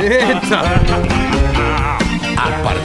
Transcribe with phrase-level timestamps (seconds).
[0.00, 1.19] A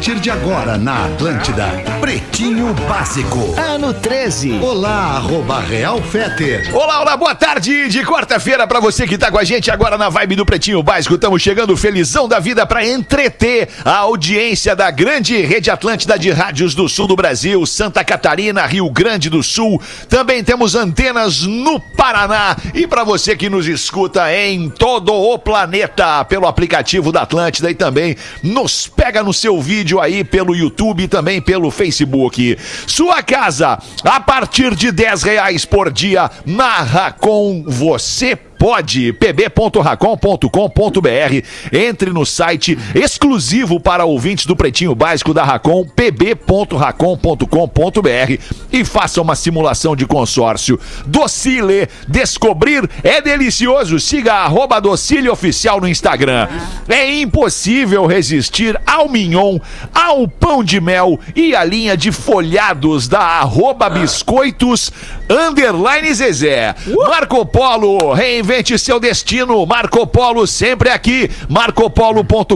[0.05, 1.65] partir de agora na Atlântida,
[1.99, 3.55] Pretinho Básico.
[3.57, 4.59] Ano 13.
[4.59, 6.69] Olá, arroba Real Feter.
[6.75, 10.07] Olá, olá, boa tarde de quarta-feira pra você que tá com a gente agora na
[10.07, 11.15] vibe do Pretinho Básico.
[11.15, 16.75] Estamos chegando felizão da vida pra entreter a audiência da grande rede Atlântida de rádios
[16.75, 19.81] do sul do Brasil, Santa Catarina, Rio Grande do Sul.
[20.07, 26.23] Também temos antenas no Paraná e pra você que nos escuta em todo o planeta
[26.25, 31.07] pelo aplicativo da Atlântida e também nos pega no seu vídeo aí pelo YouTube e
[31.07, 32.57] também pelo Facebook.
[32.87, 42.09] Sua casa, a partir de 10 reais por dia, narra com você pode pb.racon.com.br entre
[42.09, 48.41] no site exclusivo para ouvintes do Pretinho Básico da Racon pb.racon.com.br
[48.71, 50.79] e faça uma simulação de consórcio.
[51.05, 53.99] Docile, descobrir é delicioso.
[53.99, 56.47] Siga arroba Docile Oficial no Instagram.
[56.87, 59.59] É impossível resistir ao mignon
[59.93, 64.91] ao pão de mel e a linha de folhados da arroba biscoitos
[65.29, 66.75] underline Zezé.
[67.07, 68.13] Marco Polo
[68.45, 69.65] reinvente seu destino.
[69.65, 71.29] Marco Polo sempre aqui.
[71.49, 72.53] marcopolo.com.br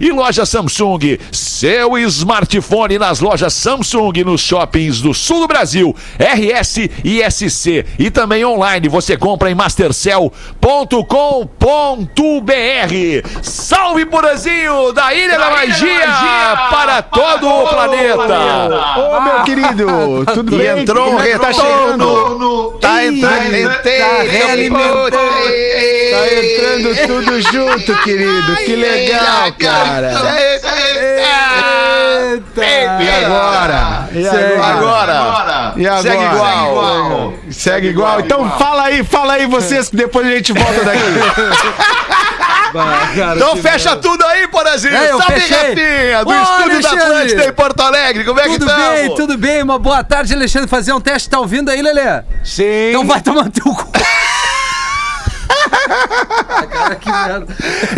[0.00, 1.18] e loja Samsung.
[1.30, 5.94] Seu smartphone nas lojas Samsung nos shoppings do sul do Brasil.
[6.18, 7.86] RS e SC.
[7.98, 10.32] E também online você compra em mastercell.com.br.
[13.42, 18.26] Salve Porazinho da Ilha da Magia para todo o planeta.
[18.98, 20.80] Ô, meu querido, tudo E bem?
[20.82, 21.84] entrou um é que tá retorno.
[21.84, 22.78] chegando?
[22.80, 23.36] Tá entrando.
[24.56, 25.10] Tá realimentando.
[26.10, 28.56] Tá entrando tudo junto, querido.
[28.56, 30.12] Que legal, cara.
[32.56, 34.08] E agora?
[34.12, 35.72] E Agora.
[35.76, 36.02] E agora?
[36.02, 37.34] Segue igual.
[37.50, 38.20] Segue igual.
[38.20, 41.00] Então fala aí, fala aí vocês que depois a gente volta daqui.
[43.36, 44.94] Então fecha tudo aí, Porazinho.
[44.94, 45.34] É, eu Salve.
[45.34, 47.02] Rafinha, do Ô, estúdio da Alexandre.
[47.04, 48.24] Atlântida em Porto Alegre.
[48.24, 48.90] Como é que Tudo estamos?
[48.90, 49.62] bem, tudo bem.
[49.62, 50.68] Uma boa tarde, Alexandre.
[50.68, 52.22] Fazer um teste, tá ouvindo aí, Lelê?
[52.44, 52.90] Sim.
[52.90, 53.90] Então vai tomar teu cu.
[56.70, 57.46] Cara, que merda.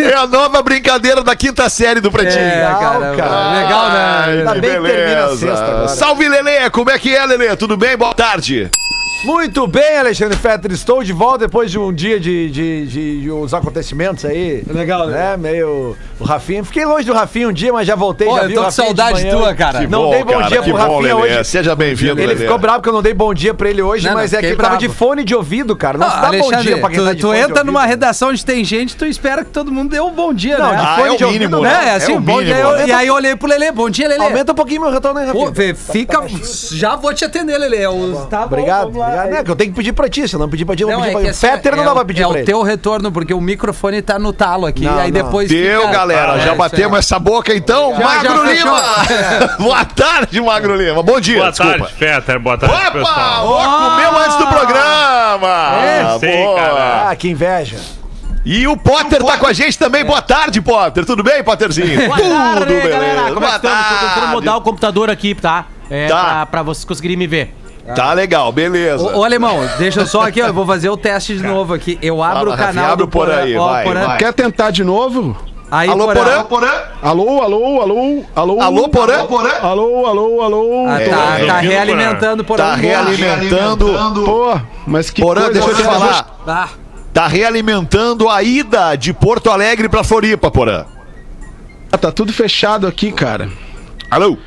[0.02, 2.42] É a nova brincadeira da quinta série do Pretinho.
[2.42, 3.62] É, cara, cara.
[3.62, 4.22] legal, né?
[4.24, 5.88] Ai, Ainda que bem que termina a sexta agora.
[5.88, 6.70] Salve, Lelê.
[6.70, 7.56] Como é que é, Lelê?
[7.56, 7.96] Tudo bem?
[7.96, 8.70] Boa tarde.
[9.24, 10.70] Muito bem, Alexandre Fetter.
[10.70, 14.62] Estou de volta depois de um dia de, de, de, de uns acontecimentos aí.
[14.70, 15.30] Legal, né?
[15.30, 15.36] né?
[15.36, 15.96] Meio.
[16.20, 16.64] O Rafinha.
[16.64, 18.28] Fiquei longe do Rafinha um dia, mas já voltei.
[18.28, 19.80] Pô, já eu vi tô o com saudade tua, cara.
[19.80, 21.34] Que Não dei bom cara, dia pro bom, Rafinha Lelê.
[21.38, 21.44] hoje.
[21.48, 22.40] Seja bem-vindo, Ele Lelê.
[22.42, 24.42] ficou bravo que eu não dei bom dia pra ele hoje, Não, mas não, é
[24.42, 25.98] que eu tava de fone de ouvido, cara.
[25.98, 27.44] Não, Não, se dá bom Alexandre, dia pra quem tá tu, de tu fone de
[27.50, 27.90] entra numa ouvido.
[27.90, 30.76] redação onde tem gente, tu espera que todo mundo dê um bom dia, Não, né?
[30.76, 31.62] de Ah, fone é o de ouvido, mínimo, não.
[31.62, 31.88] né?
[31.88, 32.54] É, assim, É o bom dia.
[32.54, 32.86] né?
[32.86, 34.22] E aí eu olhei pro Lelê, bom dia, Lelê.
[34.24, 35.74] Aumenta um pouquinho meu retorno aí, Pô, Rafinha.
[35.74, 36.22] fica.
[36.72, 37.78] Já vou te atender, Lelê.
[38.30, 39.34] Tá bom, Obrigado, obrigado.
[39.40, 40.88] É que eu tenho que pedir pra ti, se eu não pedir pra ti, eu
[40.88, 41.30] não, Não, pedir é pra que ele.
[41.30, 42.44] assim, Fetter não é dá o- pra pedir É pra o ele.
[42.44, 44.84] teu retorno, porque o microfone tá no talo aqui.
[44.84, 45.22] Não, aí não.
[45.24, 45.48] depois.
[45.48, 46.36] Deu, fica- galera.
[46.36, 47.94] É, já batemos essa boca, então.
[47.96, 48.44] Já, Magro.
[48.52, 48.80] Lima.
[49.58, 51.02] Boa tarde, Magro Lima.
[51.02, 51.78] Bom dia, Boa desculpa.
[51.78, 52.38] tarde, Fetter.
[52.40, 52.90] Boa tarde, Opa!
[52.90, 53.46] pessoal.
[53.46, 55.48] Ó, comeu antes do programa!
[55.82, 57.08] É, cara.
[57.10, 57.76] Ah, que inveja.
[58.44, 60.04] E o Potter tá com a gente também.
[60.04, 61.04] Boa tarde, Potter.
[61.04, 62.06] Tudo bem, Potterzinho?
[62.06, 62.88] Boa Tudo tarde, beleza.
[62.88, 63.32] galera.
[63.34, 63.86] Como é que estamos?
[63.86, 65.66] Tô tentando mudar o computador aqui, tá?
[65.90, 66.22] É, Tá.
[66.24, 67.54] Pra, pra vocês conseguirem me ver.
[67.94, 69.02] Tá legal, beleza.
[69.02, 70.46] Ô, ô, alemão, deixa eu só aqui, ó.
[70.46, 71.98] Eu vou fazer o teste de novo aqui.
[72.02, 74.06] Eu abro Fala, o canal abre do por aí, Ó, vai, Porã.
[74.06, 74.18] vai.
[74.18, 75.36] Quer tentar de novo?
[75.70, 76.44] Aí, Alô, Porã.
[76.44, 76.70] Porã?
[77.02, 78.60] Alô, alô, alô, alô.
[78.60, 79.18] Alô, Porã?
[79.62, 80.86] Alô, alô, alô.
[80.88, 82.64] Ah, tá, é, tá realimentando Porã.
[82.64, 83.86] Tá realimentando.
[84.24, 85.54] Pô, mas que Porã, coisa.
[85.60, 86.22] deixa eu te falar.
[86.46, 86.68] Tá.
[87.12, 90.84] Tá realimentando a ida de Porto Alegre pra Floripa, Porã.
[91.92, 93.48] Ah, Tá tudo fechado aqui, cara.
[94.10, 94.38] Alô?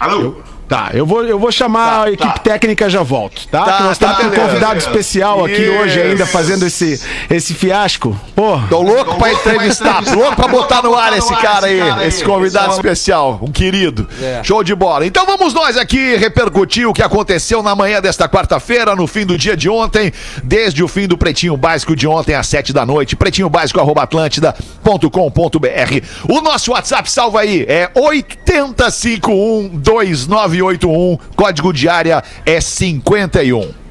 [0.71, 3.65] Tá, eu vou, eu vou chamar a equipe técnica já volto, tá?
[3.65, 4.47] Tá, Que nós tá, temos um beleza.
[4.47, 5.71] convidado especial aqui Isso.
[5.73, 6.97] hoje ainda fazendo esse,
[7.29, 8.17] esse fiasco.
[8.33, 12.23] Pô, Tô louco pra entrevistar, tô louco pra botar no ar esse cara aí, esse
[12.23, 14.07] convidado especial, um querido.
[14.43, 15.05] Show de bola.
[15.05, 19.37] Então vamos nós aqui repercutir o que aconteceu na manhã desta quarta-feira, no fim do
[19.37, 23.17] dia de ontem, desde o fim do Pretinho Básico de ontem às sete da noite,
[23.17, 26.05] pretinhobásico.atlântida.com.br.
[26.29, 27.91] O nosso WhatsApp, salva aí, é
[30.61, 33.81] 80512981, código de área é 51.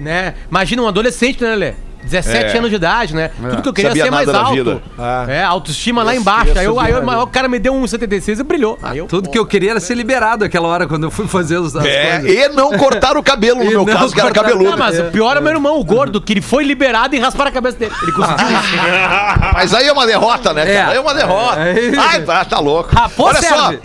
[0.00, 0.34] né?
[0.50, 1.74] Imagina um adolescente, né, Lelê?
[2.08, 2.58] 17 É.
[2.58, 3.30] anos de idade, né?
[3.50, 4.54] Tudo que eu queria Sabia ser mais nada da alto.
[4.56, 4.82] vida.
[5.28, 6.52] É, autoestima lá embaixo.
[6.58, 8.78] Aí, eu, aí eu- o cara me deu 1,76 e brilhou.
[8.82, 11.58] Aí eu, Tudo que eu queria era ser liberado aquela hora quando eu fui fazer
[11.58, 12.36] os- as É, coisas.
[12.36, 14.70] e não cortar o cabelo, no E meu não caso, que era cabeludo.
[14.70, 17.50] Não, mas o pior é meu irmão, o gordo, que ele foi liberado e rasparam
[17.50, 17.92] a cabeça dele.
[18.02, 18.78] Ele conseguiu isso.
[19.54, 20.78] Mas aí é uma derrota, né, cara?
[20.78, 20.84] É.
[20.92, 21.58] Aí é uma derrota.
[21.60, 21.92] É.
[21.98, 22.94] Ai, tá, tá louco.
[22.94, 23.70] Rapô, Olha só.
[23.70, 23.80] serve.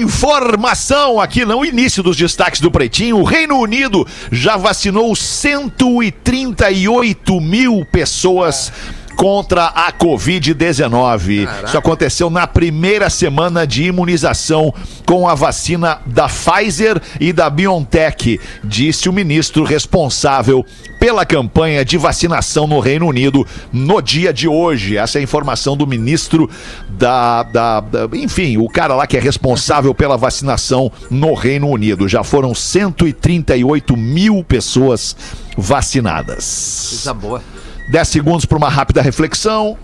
[0.00, 3.18] Informação aqui no início dos destaques do Pretinho.
[3.18, 8.72] O Reino Unido já vacinou 138 mil pessoas
[9.18, 11.48] contra a Covid-19.
[11.66, 14.72] Isso aconteceu na primeira semana de imunização
[15.04, 20.64] com a vacina da Pfizer e da BioNTech, disse o ministro responsável
[21.00, 24.96] pela campanha de vacinação no Reino Unido no dia de hoje.
[24.96, 26.48] Essa é a informação do ministro
[26.88, 32.06] da, da, da- Enfim, o cara lá que é responsável pela vacinação no Reino Unido.
[32.08, 35.16] Já foram 138 mil pessoas
[35.56, 36.86] vacinadas.
[36.90, 37.42] Coisa boa.
[37.90, 39.76] 10 segundos para uma rápida reflexão.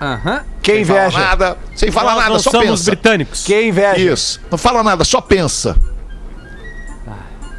[0.00, 0.42] Aham.
[0.62, 1.58] Quem Sem falar nada.
[1.74, 2.90] Sem falar Nós nada, só somos pensa.
[2.90, 3.44] britânicos.
[3.44, 4.12] Quem inveja?
[4.12, 4.40] Isso.
[4.50, 5.76] Não fala nada, só pensa.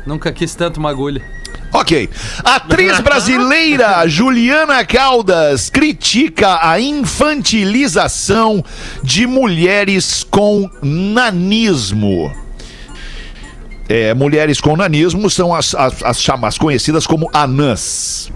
[0.05, 1.21] Nunca quis tanto uma agulha.
[1.73, 2.09] Ok.
[2.43, 8.63] Atriz brasileira Juliana Caldas critica a infantilização
[9.03, 12.33] de mulheres com nanismo.
[13.87, 18.31] É, mulheres com nanismo são as, as, as chamadas conhecidas como anãs.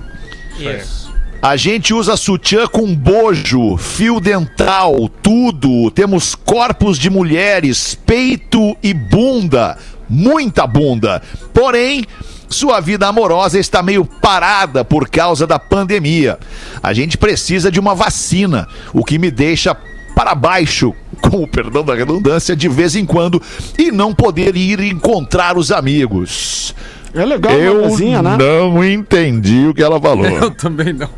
[0.60, 1.03] Isso.
[1.44, 5.92] A gente usa sutiã com bojo, fio dental, tudo.
[5.92, 9.78] Temos corpos de mulheres, peito e bunda.
[10.08, 11.22] Muita bunda.
[11.54, 12.06] Porém,
[12.48, 16.40] sua vida amorosa está meio parada por causa da pandemia.
[16.82, 19.76] A gente precisa de uma vacina, o que me deixa
[20.16, 23.42] para baixo, com o perdão da redundância, de vez em quando,
[23.78, 26.74] e não poder ir encontrar os amigos.
[27.16, 28.38] É legal, Eu mamazinha, né?
[28.38, 30.26] não entendi o que ela falou.
[30.28, 31.10] Eu também não.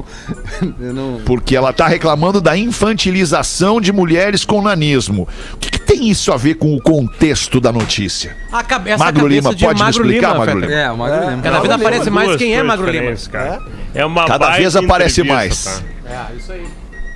[0.79, 1.21] Eu não.
[1.25, 5.27] Porque ela tá reclamando da infantilização de mulheres com nanismo.
[5.53, 8.35] O que, que tem isso a ver com o contexto da notícia?
[8.51, 10.59] A cabe essa Magro cabeça Lima, de pode me Magro explicar, Lima, Magro.
[10.59, 10.71] Lima?
[10.73, 11.39] É, uma agulha.
[11.41, 13.15] Cada vez aparece mais Duas quem é Magro Lima.
[13.31, 13.61] cara.
[13.93, 15.63] É uma Cada vez aparece mais.
[15.63, 15.81] tá?
[16.31, 16.65] É, isso aí.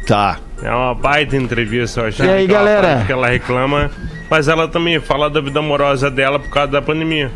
[0.07, 0.39] Tá.
[0.63, 2.25] É uma baita entrevista, eu achei.
[2.25, 3.03] E aí, galera?
[3.05, 3.91] Que ela reclama,
[4.29, 7.31] mas ela também fala da vida amorosa dela por causa da pandemia,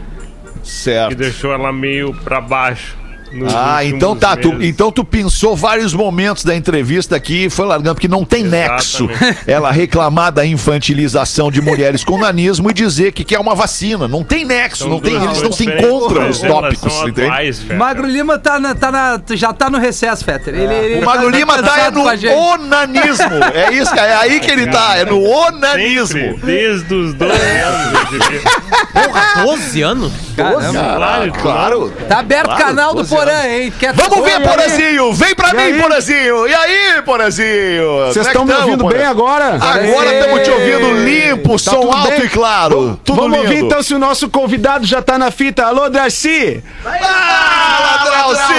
[0.64, 1.16] que Certo.
[1.16, 2.98] deixou ela meio pra baixo.
[3.34, 4.36] Nos Ah, então tá.
[4.36, 8.44] Tu, então tu pensou vários momentos da entrevista aqui e foi largando, porque não tem
[8.44, 9.10] nexo.
[9.10, 9.40] Exatamente.
[9.48, 14.08] Ela reclamar da infantilização de mulheres com nanismo e dizer que quer uma vacina.
[14.08, 17.74] Não tem nexo, São não tem, eles não se encontram mas os tópicos, entende?
[17.76, 20.54] Magro Lima tá, na, tá na, já tá no recesso, Fetter.
[20.54, 23.24] Ele, ele O Magro tá Lima tá é no onanismo.
[23.54, 23.94] É isso.
[23.94, 24.98] É aí que ele tá.
[24.98, 26.08] É no onanismo.
[26.08, 28.04] Sempre, desde os 12 anos.
[28.94, 30.14] Porra, 12 anos?
[30.36, 30.72] Caramba.
[30.72, 31.94] Claro, Claro.
[32.08, 33.74] Tá aberto o Claro, canal do 12 Porã, hein?
[33.80, 35.14] Quer Vamos ver, Oi, Porazinho!
[35.14, 35.82] Vem pra E mim, aí?
[35.82, 36.48] Porazinho!
[36.48, 37.98] E aí, Porazinho?
[38.08, 38.98] Vocês é estão que me ouvindo Porã?
[38.98, 39.46] bem agora?
[39.56, 42.26] Agora estamos te ouvindo limpo, som tudo alto bem?
[42.26, 43.00] e claro.
[43.04, 43.50] Tudo Vamos lindo.
[43.50, 45.66] ouvir então se o nosso convidado já tá na fita.
[45.66, 46.64] Alô, Darcy!
[46.86, 48.54] Ah, Drauci!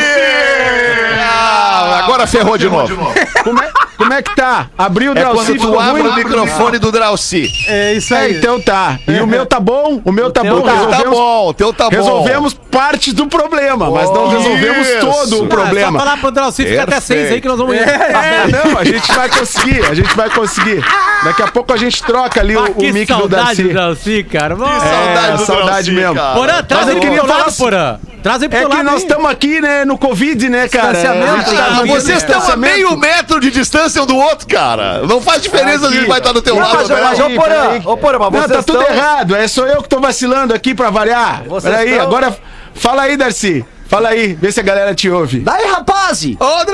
[1.20, 2.96] Ah, agora ferrou de novo.
[3.42, 4.66] Como é, como é que tá?
[4.76, 6.10] Abriu o É Darcy, quando tu abre ruim?
[6.12, 7.50] o microfone do Drauci.
[7.68, 8.36] É isso É, aí.
[8.38, 8.98] então tá.
[9.06, 10.00] E o meu tá bom?
[10.04, 10.62] O meu tá teu bom.
[10.62, 10.72] tá.
[10.72, 11.96] Tá Resolvemos, bom, o teu tá bom.
[11.96, 15.00] resolvemos parte do problema, mas não resolvemos Isso.
[15.00, 15.98] todo o Ah, problema.
[15.98, 17.80] só falar pro Drauci, fica até 6 aí que nós vamos ir.
[17.80, 20.82] É, não, a gente vai conseguir, a gente vai conseguir.
[21.24, 23.62] Daqui a pouco a gente troca ali o, Ah, o que mic do saudade Darcy.
[23.62, 24.54] do Drauci, cara.
[24.56, 26.14] Que saudade É, do saudade Drauci, mesmo.
[26.14, 26.34] cara.
[26.34, 27.96] Porã, traz Mas eu ele queria falar assim- Porã.
[28.24, 30.94] Traz aí pro É que nós estamos aqui, né, no Covid, né, cara?
[30.94, 34.46] Distanciamento, A gente tá Ah, Vocês estão a meio metro de distância um do outro,
[34.48, 35.02] cara.
[35.06, 36.74] Não faz diferença se ele vai estar do teu Não, lado.
[36.74, 37.00] mas, né?
[37.02, 39.36] mas, ô Peraí, Porã, ô Porã, mas Não, vocês tá tudo errado.
[39.36, 41.42] É só eu que tô vacilando aqui pra variar.
[41.46, 42.34] Vocês Peraí, estão- agora
[42.74, 43.62] fala aí, Darcy.
[43.90, 45.40] Fala aí, vê se a galera te ouve.
[45.40, 46.24] Daí, rapaz!
[46.24, 46.64] Ô,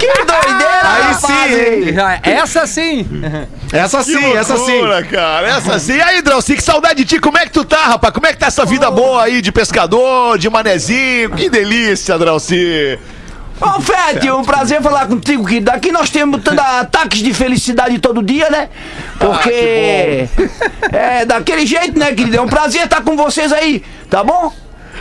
[0.00, 2.30] Que doideira, Aí rapaz, sim?
[2.30, 3.06] Essa sim.
[3.72, 4.80] Essa sim, essa sim.
[5.10, 5.48] cara.
[5.48, 5.94] Essa sim.
[5.94, 7.18] E aí, Drauci, que saudade de ti.
[7.18, 8.12] Como é que tu tá, rapaz?
[8.12, 11.30] Como é que tá essa vida boa aí de pescador, de manezinho?
[11.30, 12.98] Que delícia, Drauci.
[13.60, 15.70] Ô, Fete, é um prazer falar contigo, querido.
[15.70, 16.40] Aqui nós temos
[16.78, 18.68] ataques de felicidade todo dia, né?
[19.18, 20.28] Porque.
[20.92, 22.36] é daquele jeito, né, querido?
[22.36, 24.52] É um prazer estar com vocês aí, tá bom?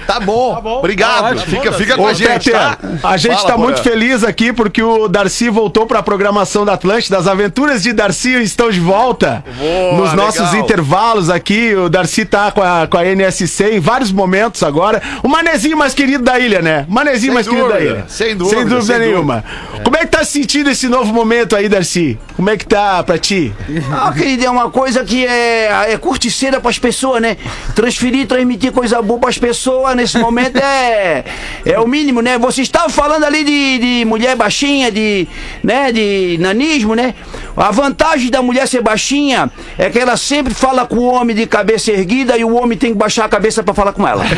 [0.07, 0.61] Tá bom.
[0.79, 1.39] Obrigado.
[1.41, 2.77] fica fica com a gente, tá?
[3.03, 7.17] a gente Fala, tá muito feliz aqui porque o Darcy voltou pra programação da Atlântida.
[7.17, 9.43] As aventuras de Darcy estão de volta.
[9.57, 10.55] Boa, Nos nossos legal.
[10.63, 15.01] intervalos aqui, o Darcy tá com a, com a NSC em vários momentos agora.
[15.23, 16.85] O manezinho mais querido da ilha, né?
[16.89, 18.05] Manezinho Sem mais querido da dúvida, ilha.
[18.07, 19.43] sem dúvida, Sem dúvida sem nenhuma.
[19.83, 22.17] Como é que tá se sentindo esse novo momento aí, Darcy?
[22.35, 23.53] Como é que tá pra ti?
[23.91, 27.37] Ah, querido, é uma coisa que é, é curticeira pras pessoas, né?
[27.75, 31.23] Transferir, transmitir coisa boa pras pessoas nesse momento é,
[31.65, 32.37] é o mínimo, né?
[32.37, 35.27] Vocês estavam falando ali de, de mulher baixinha, de,
[35.63, 37.13] né, de nanismo, né?
[37.55, 41.45] A vantagem da mulher ser baixinha é que ela sempre fala com o homem de
[41.45, 44.23] cabeça erguida e o homem tem que baixar a cabeça pra falar com ela.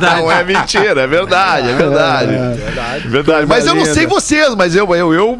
[0.00, 2.36] Não é mentira, é verdade, é verdade.
[3.06, 3.46] verdade.
[3.46, 5.38] Mas eu não sei vocês, mas eu, eu, eu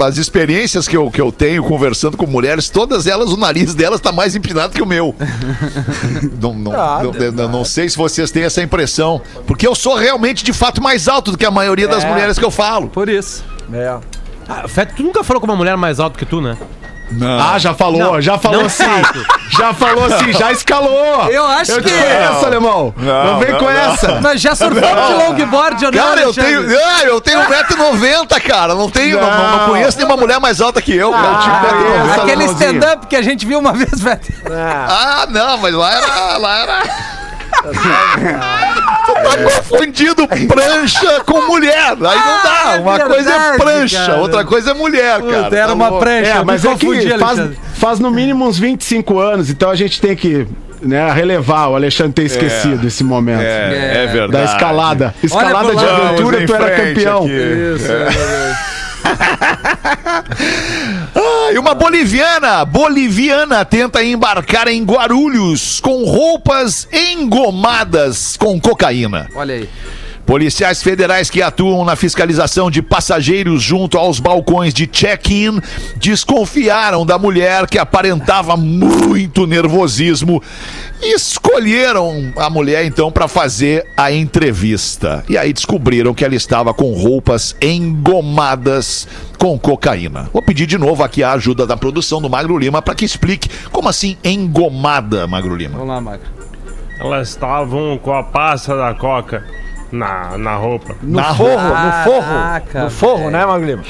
[0.00, 4.00] as experiências que eu, que eu tenho conversando com mulheres, todas elas, o nariz delas
[4.00, 5.14] tá mais empinado que o meu.
[6.40, 9.20] não, não, não, eu não sei se vocês têm essa impressão.
[9.46, 12.44] Porque eu sou realmente, de fato, mais alto do que a maioria das mulheres que
[12.44, 12.88] eu falo.
[12.88, 13.44] Por isso.
[13.72, 13.96] É.
[14.48, 16.56] Ah, Feto, tu nunca falou com uma mulher mais alta que tu, né?
[17.22, 18.84] Ah, já falou, já falou não sim.
[19.58, 21.26] Já falou sim, já escalou.
[21.28, 22.94] Eu acho eu que- conheço, alemão.
[22.96, 23.70] Não, vem não, com não.
[23.72, 24.20] essa.
[24.20, 26.66] Mas já surfou de longboard ou não, Cara, eu Alexandre?
[26.68, 28.76] tenho, ah, eu tenho 1,90m, cara.
[28.76, 29.28] Não tenho, não.
[29.28, 31.10] Não, não conheço nenhuma mulher mais alta que eu.
[31.10, 31.38] cara.
[31.38, 34.20] Tipo, Ah, eu- Aquele stand-up que a gente viu uma vez, velho.
[34.88, 36.36] Ah, não, mas lá era.
[36.38, 36.82] Lá era.
[39.06, 41.88] Tu tá confundindo prancha com mulher.
[41.90, 42.78] Aí não dá.
[42.80, 44.16] Uma é coisa é verdade, prancha, cara.
[44.18, 45.44] outra coisa é mulher, cara.
[45.44, 46.04] Puta, era Tá uma louco.
[46.04, 46.30] prancha.
[46.30, 46.86] É, eu mas me é que
[47.18, 47.58] faz, Alexandre.
[47.74, 50.46] faz no mínimo uns 25 anos, então a gente tem que
[50.82, 53.42] né, relevar o Alexandre ter esquecido esse momento.
[53.42, 54.32] É, é verdade.
[54.46, 55.14] Da escalada.
[55.22, 57.18] Escalada de aventura, tu era campeão.
[57.24, 57.32] aqui.
[57.76, 57.92] Isso,
[59.02, 60.22] Ah,
[61.52, 69.28] e uma boliviana, boliviana tenta embarcar em Guarulhos com roupas engomadas com cocaína.
[69.34, 69.68] Olha aí.
[70.30, 75.60] Policiais federais que atuam na fiscalização de passageiros junto aos balcões de check-in
[75.96, 80.40] desconfiaram da mulher que aparentava muito nervosismo
[81.02, 85.24] e escolheram a mulher então para fazer a entrevista.
[85.28, 90.30] E aí descobriram que ela estava com roupas engomadas com cocaína.
[90.32, 93.48] Vou pedir de novo aqui a ajuda da produção do Magro Lima para que explique
[93.72, 95.76] como assim engomada, Magro Lima.
[95.76, 96.28] Vamos lá, Magro.
[97.00, 99.42] Elas estavam com a pasta da coca
[99.92, 100.94] na, na roupa.
[101.02, 101.80] Na Forro, roupa.
[101.80, 102.22] no forro.
[102.34, 103.30] Caraca, no forro, velho.
[103.30, 103.82] né, Magro Lima?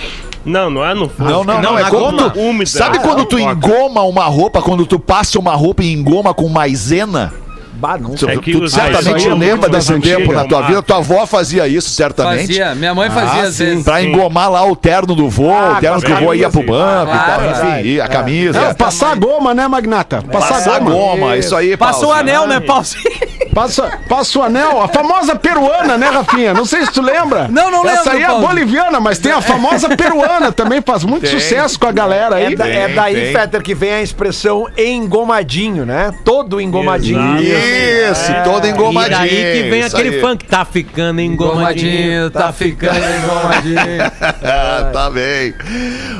[0.44, 1.30] Não, não é no forro.
[1.30, 2.30] Não, não, não, é na quando goma.
[2.30, 2.66] tu, Úmida.
[2.70, 6.48] Sabe Ah, quando tu engoma uma roupa, quando tu passa uma roupa e engoma com
[6.48, 7.32] maisena?
[7.74, 8.10] Bah, não.
[8.14, 10.82] Tu, É que tu os- certamente Ah, é lembra desse das tempo na tua vida.
[10.82, 12.46] Tua avó fazia isso, certamente.
[12.48, 12.74] Fazia.
[12.74, 13.64] Minha mãe fazia Ah, às sim.
[13.64, 13.84] vezes.
[13.84, 14.08] Pra Sim.
[14.08, 16.62] engomar lá o terno do vô, Ah, o terno que o a vô ia pro
[16.62, 18.60] banco e tal, Claro, enfim, e a camisa.
[18.60, 20.22] Não, passar a goma, né, Magnata?
[20.30, 20.90] Passar, Passar goma.
[20.90, 22.18] goma, isso aí, Passa o Paulo.
[22.18, 23.39] anel, né, Paulinho?
[23.54, 26.54] Passa, passa o anel, a famosa peruana, né, Rafinha?
[26.54, 27.48] Não sei se tu lembra.
[27.48, 28.46] Não, não Essa lembro, aí é Paulo.
[28.46, 31.30] boliviana, mas tem a famosa peruana também, faz muito Tem.
[31.38, 32.52] sucesso com a galera aí.
[32.52, 33.32] É, da- é daí, tem.
[33.32, 36.12] Fetter, que vem a expressão engomadinho, né?
[36.24, 37.20] Todo engomadinho.
[37.40, 39.18] Isso, todo E engomadinho.
[39.18, 40.20] daí que vem isso aquele aí.
[40.20, 41.90] funk, tá ficando engomadinho.
[41.90, 43.80] Engomadinho, tá ficando engomadinho.
[44.92, 45.54] Tá bem.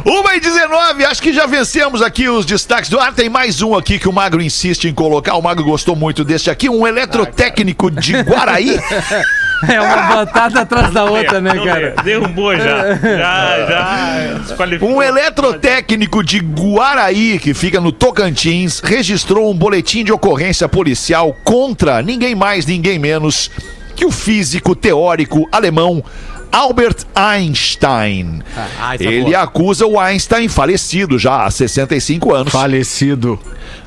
[0.05, 3.13] Uma e 19, acho que já vencemos aqui os destaques do ar.
[3.13, 5.35] Tem mais um aqui que o Magro insiste em colocar.
[5.35, 6.69] O Magro gostou muito deste aqui.
[6.69, 6.87] Um
[7.23, 8.79] eletrotécnico de Guaraí.
[9.69, 11.95] É uma botada atrás da outra, né, cara?
[12.03, 12.95] Derrubou já.
[12.97, 14.39] Já, já.
[14.39, 14.89] Desqualificou.
[14.97, 22.00] Um eletrotécnico de Guaraí, que fica no Tocantins, registrou um boletim de ocorrência policial contra
[22.00, 23.50] ninguém mais, ninguém menos
[23.95, 26.03] que o físico teórico alemão
[26.50, 28.41] Albert Einstein.
[28.81, 29.43] Ah, é Ele boa.
[29.43, 33.39] acusa o Einstein, falecido já há 65 anos, Falecido.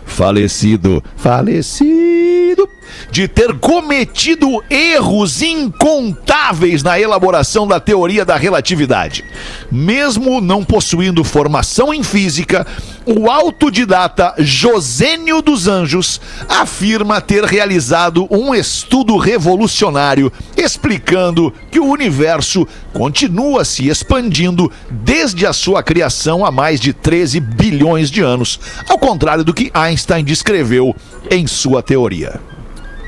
[0.06, 2.70] falecido, falecido,
[3.13, 9.24] de ter cometido erros incontáveis na elaboração da teoria da relatividade.
[9.72, 12.65] Mesmo não possuindo formação em física,
[13.05, 22.67] o autodidata Josênio dos Anjos afirma ter realizado um estudo revolucionário explicando que o universo
[22.93, 28.98] continua se expandindo desde a sua criação há mais de 13 bilhões de anos, ao
[28.98, 30.96] contrário do que Einstein descreveu
[31.29, 32.53] em sua teoria.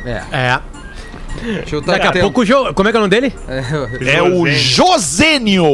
[0.05, 0.59] É.
[1.43, 2.73] Deixa eu tá- Daqui a tem- pouco o Jo...
[2.73, 3.33] Como é que é o nome dele?
[4.07, 5.65] É o Josênio!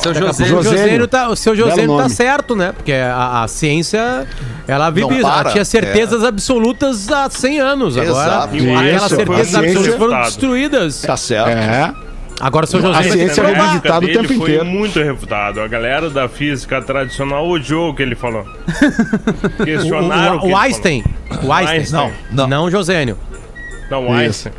[0.00, 0.44] Seu Daqui a José.
[0.44, 0.78] pouco o Josênio.
[0.84, 2.10] Josênio tá, o seu Josênio tá nome.
[2.10, 2.72] certo, né?
[2.72, 4.24] Porque a, a ciência,
[4.68, 5.22] ela vive Não isso.
[5.22, 7.98] para, Ela tinha certezas absolutas há 100 anos.
[7.98, 8.54] Agora, Exato.
[8.56, 11.02] aquelas Isso, certezas a ciência- absolutas foram destruídas.
[11.02, 11.48] Tá certo.
[11.48, 11.92] É.
[12.40, 13.62] Agora o seu A Josênio tem que ciência é provar.
[13.66, 14.64] revisitado o tempo foi inteiro.
[14.64, 15.60] muito refutado.
[15.60, 18.44] A galera da física tradicional odiou o que ele falou.
[19.60, 21.04] O, Questionaram o- que o ele Einstein.
[21.42, 21.78] O Einstein.
[21.78, 22.12] Einstein.
[22.32, 23.16] Não, não o Josênio.
[23.90, 24.52] Não, Einstein.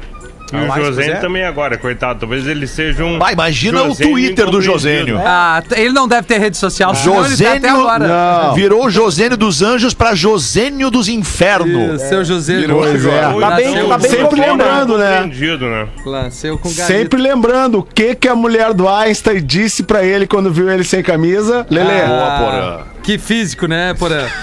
[0.53, 1.15] E Ah, o o Einstein, José é?
[1.15, 2.19] também agora, coitado.
[2.19, 3.17] Talvez ele seja um.
[3.17, 4.61] Vai, imagina o Josênio Twitter do.
[4.61, 5.19] Josênio.
[5.23, 6.93] Ah, ele não deve ter rede social.
[6.93, 8.07] tá até Josênio agora.
[8.07, 8.53] Não.
[8.53, 12.01] virou Josênio dos Anjos pra Josênio dos Infernos.
[12.03, 12.63] Seu José.
[12.67, 13.27] Pois é.
[13.27, 15.19] Ou Tá bem- tá bem sempre lembrando, né?
[15.19, 15.87] incompreendido, né?
[16.05, 16.69] Nasceu com.
[16.69, 20.83] Sempre lembrando o que, que a mulher do Einstein disse pra ele quando viu ele
[20.83, 21.65] sem camisa.
[21.69, 22.01] Lelê.
[22.01, 22.95] Ah, Porã.
[23.03, 24.25] Que físico, né, Porã?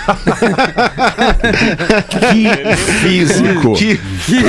[2.30, 3.74] Que físico.
[3.74, 4.40] Que Que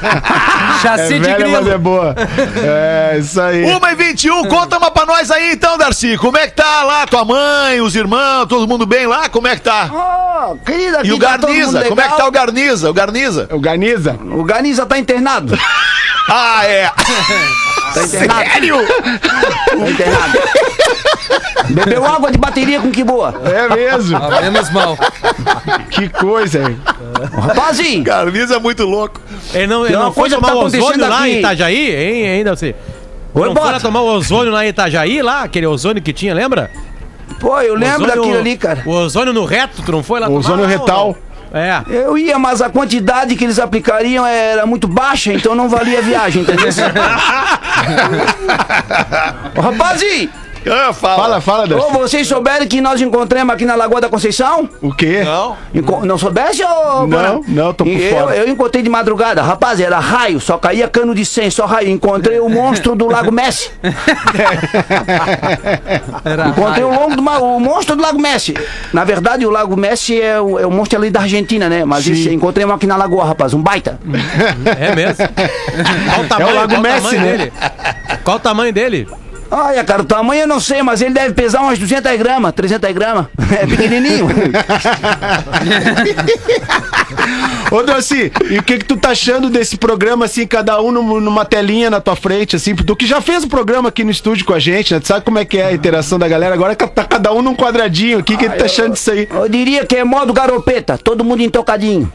[0.00, 0.26] físico.
[0.76, 1.78] é Chassi de velha, mas é grilo.
[1.78, 2.14] boa.
[2.64, 3.64] É, isso aí.
[3.64, 6.16] Uma e 21, conta uma pra nós aí então, Darcy.
[6.16, 9.28] Como é que tá lá tua mãe, os irmãos, todo mundo bem lá?
[9.28, 9.88] Como é que tá?
[9.92, 11.82] Ó, querida, E o tá Garniza?
[11.84, 12.30] Como é que tá o.
[12.30, 12.90] Garniza?
[12.90, 13.48] O Garniza?
[13.50, 14.18] Organiza.
[14.32, 15.56] O Garniza tá internado.
[16.32, 16.88] Ah, é.
[17.92, 18.50] Tá internado.
[18.50, 18.76] Sério?
[18.86, 20.38] Tá internado.
[21.70, 23.34] Bebeu água de bateria com que boa.
[23.44, 24.16] É mesmo.
[24.16, 24.96] Ah, menos mal.
[25.90, 26.78] que coisa, hein?
[27.40, 29.20] Rapazinho, Garniza é muito louco.
[29.54, 31.28] Ele não, ele Tem uma não foi coisa que tomar tá o ozônio lá aqui.
[31.30, 32.74] em Itajaí, hein, ainda assim.
[33.32, 33.80] Oi, não foi Bota.
[33.80, 35.42] tomar o ozônio lá em Itajaí, lá?
[35.44, 36.70] Aquele ozônio que tinha, lembra?
[37.38, 38.82] pô, eu lembro Ozônio- daquilo ali, cara.
[38.84, 40.78] O ozônio no reto, tu não foi lá O ozônio tomar, não?
[40.80, 41.16] retal.
[41.52, 41.80] É.
[41.88, 46.02] Eu ia, mas a quantidade que eles aplicariam era muito baixa, então não valia a
[46.02, 46.68] viagem, entendeu?
[49.56, 50.30] Ô, Rapazinho,
[50.66, 51.40] Ah, fala.
[51.40, 54.68] Fala, fala, ô, vocês souberam que nós encontramos aqui na Lagoa da Conceição?
[54.82, 55.22] O quê?
[55.24, 55.56] Não?
[55.74, 57.06] Enco- Não soubesse, ô?
[57.06, 58.36] Não, não, tô por eu, fora.
[58.36, 61.88] eu encontrei de madrugada, rapaz, era raio, só caía cano de 100, só raio.
[61.88, 63.70] Encontrei o monstro do Lago Messi.
[66.24, 68.54] Era Encontrei o, longo do ma- o monstro do Lago Messi.
[68.92, 71.84] Na verdade, o Lago Messi é o, é o monstro ali da Argentina, né?
[71.84, 72.12] Mas Sim.
[72.12, 73.98] esse, encontrei um aqui na Lagoa, rapaz, um baita.
[74.78, 75.26] É mesmo.
[76.14, 77.36] Qual o tamanho, Lago qual o Messi, tamanho né?
[77.36, 77.52] dele?
[78.24, 79.08] Qual o tamanho dele?
[79.50, 82.92] Olha, cara, o tamanho eu não sei, mas ele deve pesar umas 200 gramas, 300
[82.92, 83.26] gramas.
[83.50, 84.28] É pequenininho.
[87.70, 91.20] Ô, Darcy, e o que que tu tá achando desse programa, assim, cada um num-
[91.20, 92.74] numa telinha na tua frente, assim?
[92.74, 95.00] Tu que já fez o programa aqui no estúdio com a gente, né?
[95.00, 96.54] Tu sabe como é que é a interação da galera?
[96.54, 98.34] Agora tá cada um num quadradinho aqui.
[98.34, 99.28] O que que tu tá achando disso aí?
[99.30, 102.10] Eu diria que é modo garopeta, todo mundo entocadinho.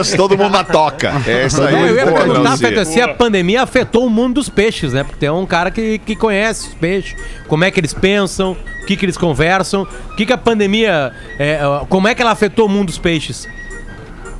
[0.00, 1.12] Isso, todo mundo na toca.
[1.26, 1.72] É isso aí.
[1.72, 2.56] Não, eu ia Boa, perguntar.
[2.58, 5.02] Feta, se a pandemia afetou o mundo dos peixes, né?
[5.04, 7.14] Porque tem um cara que, que conhece os peixes,
[7.48, 11.12] como é que eles pensam, que, que eles conversam, o que, que a pandemia.
[11.38, 13.48] é, como é que ela afetou o mundo dos peixes?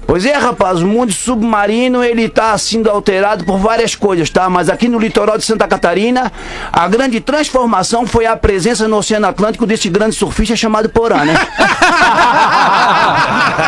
[0.06, 4.48] Pois é, rapaz, o mundo submarino ele tá sendo alterado por várias coisas, tá?
[4.48, 6.32] Mas aqui no litoral de Santa Catarina,
[6.72, 11.34] a grande transformação foi a presença no Oceano Atlântico desse grande surfista chamado Porã, né?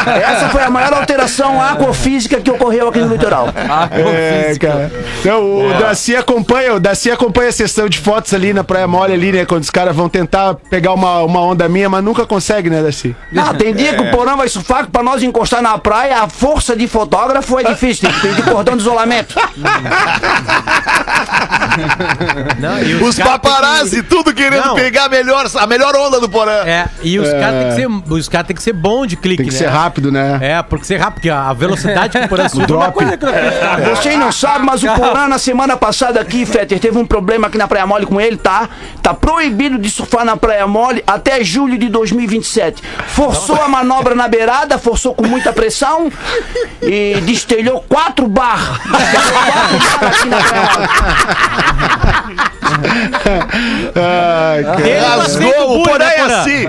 [0.06, 3.48] Essa foi a maior alteração aquafísica que ocorreu aqui no litoral.
[3.90, 4.92] É, cara.
[5.20, 9.12] Então, o Daci acompanha, o Daci acompanha a sessão de fotos ali na Praia Mole
[9.12, 9.44] ali, né?
[9.44, 13.16] Quando os caras vão tentar pegar uma, uma onda minha, mas nunca consegue, né, Daci?
[13.36, 16.76] Ah, tem dia que o Porã vai surfar pra nós encostar na praia, a força
[16.76, 19.34] de fotógrafo é difícil, tem, tem de cordão de isolamento.
[22.58, 24.74] Não, e Os têm paparazzi, tudo querendo Não.
[24.74, 26.62] pegar a melhor, a melhor onda do Porã.
[26.64, 29.16] que- É, e os caras têm que ser, os caras têm que ser bom de
[29.16, 29.58] clique, Tem que né?
[29.58, 30.38] ser rápido, né?
[30.42, 33.24] É, porque ser rápido, porque a velocidade que o Porã surfa é uma coisa que
[33.24, 33.32] não
[33.96, 37.56] Vocês não sabem, mas o Porã na semana passada aqui, Fetter, teve um problema aqui
[37.58, 38.68] na Praia Mole com ele, tá?
[39.02, 42.82] Tá proibido de surfar na Praia Mole até julho de 2027.
[43.06, 46.10] Forçou a manobra na beirada, forçou com muita pressão
[46.82, 48.78] e destelhou quatro barras.
[53.94, 56.68] Ai, aceita Rasgou, o bullying, Porã né, é assim.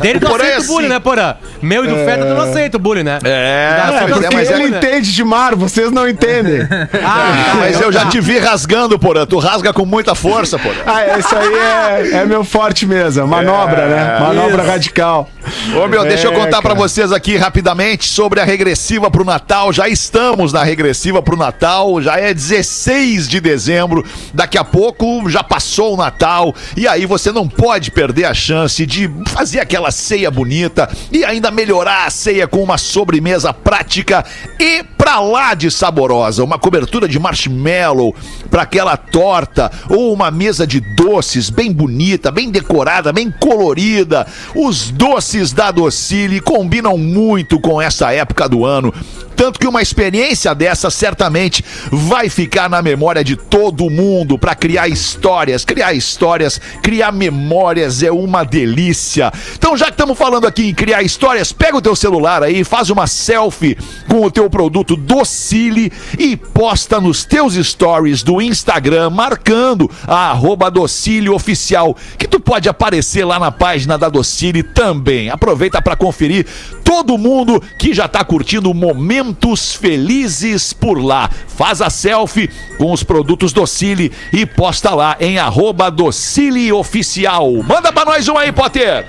[0.00, 0.94] Dele não O Porã é aceita o bullying, assim.
[0.94, 1.34] né, Porã?
[1.62, 3.18] Meu e do Feta, tu não aceita o bullying, né?
[3.24, 6.60] É, é, Porque mas, ele é, entende de mar, vocês não entendem.
[7.04, 9.26] Ah, mas eu já te vi rasgando, Porã.
[9.26, 10.76] Tu rasga com muita força, Porã.
[10.86, 13.26] Ah, isso aí é, é meu forte mesmo.
[13.26, 14.18] Manobra, né?
[14.20, 14.70] Manobra Isso.
[14.70, 15.28] radical.
[15.72, 16.74] Ô meu, deixa eu É, contar pra cara.
[16.74, 19.72] vocês aqui rapidamente sobre a regressiva pro Natal.
[19.72, 24.04] Já estamos na regressiva pro Natal, já é 16 de dezembro.
[24.32, 28.84] Daqui a pouco já passou o Natal e aí você não pode perder a chance
[28.84, 34.24] de fazer aquela ceia bonita e ainda melhorar a ceia com uma sobremesa prática
[34.60, 38.14] e pra lá de saborosa, uma cobertura de marshmallow
[38.50, 44.26] pra aquela torta ou uma mesa de doces bem bonita, bem decorada, bem colorida.
[44.54, 48.92] Os doces da Docile combinam muito com essa época do ano.
[49.36, 54.88] Tanto que uma experiência dessa certamente vai ficar na memória de todo mundo para criar
[54.88, 55.64] histórias.
[55.64, 59.32] Criar histórias, criar memórias é uma delícia.
[59.54, 62.90] Então, já que estamos falando aqui em criar histórias, pega o teu celular aí, faz
[62.90, 63.76] uma selfie
[64.08, 70.34] com o teu produto Docile e posta nos teus stories do Instagram, marcando a
[70.70, 75.30] Docile Oficial, que tu pode aparecer lá na página da Docile também.
[75.44, 76.46] Aproveita para conferir
[76.82, 81.28] todo mundo que já tá curtindo momentos felizes por lá.
[81.48, 87.52] Faz a selfie com os produtos Docile e posta lá em arroba Docile Oficial.
[87.62, 89.04] Manda pra nós um aí, Potter!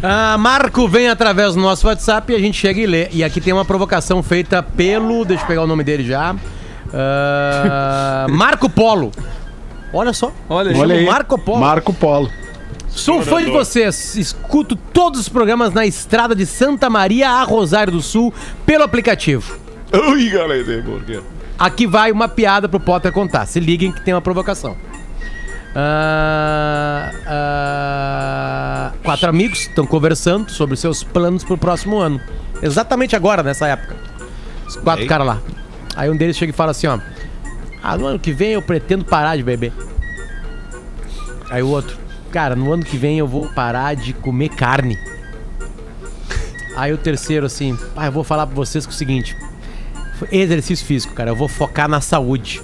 [0.00, 3.08] Ah, Marco vem através do nosso WhatsApp e a gente chega e lê.
[3.10, 5.24] E aqui tem uma provocação feita pelo.
[5.24, 6.36] Deixa eu pegar o nome dele já.
[6.94, 9.10] Ah, Marco Polo.
[9.92, 10.30] Olha só.
[10.48, 10.78] Olha.
[10.78, 11.04] Olha aí.
[11.04, 11.58] Marco Polo.
[11.58, 12.30] Marco Polo.
[12.88, 14.16] Sou fã de vocês.
[14.16, 18.32] Escuto todos os programas na estrada de Santa Maria a Rosário do Sul
[18.66, 19.58] pelo aplicativo.
[20.10, 21.20] Ui, galera, por quê?
[21.58, 23.46] Aqui vai uma piada pro Potter contar.
[23.46, 24.76] Se liguem que tem uma provocação.
[25.74, 32.20] Ah, ah, quatro amigos estão conversando sobre seus planos pro próximo ano.
[32.62, 33.96] Exatamente agora, nessa época.
[34.66, 35.38] Os quatro caras lá.
[35.94, 36.98] Aí um deles chega e fala assim, ó.
[37.82, 39.72] Ah, no ano que vem eu pretendo parar de beber.
[41.50, 41.96] Aí o outro.
[42.30, 44.98] Cara, no ano que vem eu vou parar de comer carne.
[46.76, 47.76] Aí o terceiro assim.
[47.96, 49.36] Ah, eu vou falar pra vocês que é o seguinte.
[50.30, 51.30] Exercício físico, cara.
[51.30, 52.62] Eu vou focar na saúde.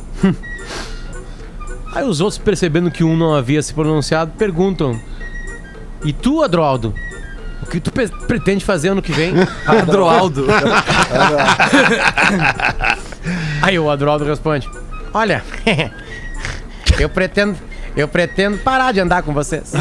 [1.94, 5.00] Aí os outros, percebendo que um não havia se pronunciado, perguntam:
[6.04, 6.92] E tu, Adroaldo?
[7.62, 7.90] O que tu
[8.26, 9.32] pretende fazer ano que vem?
[9.66, 10.46] Adroaldo.
[13.62, 14.68] Aí o Adroaldo responde:
[15.12, 15.42] Olha,
[16.98, 17.56] eu pretendo.
[17.96, 19.72] Eu pretendo parar de andar com vocês.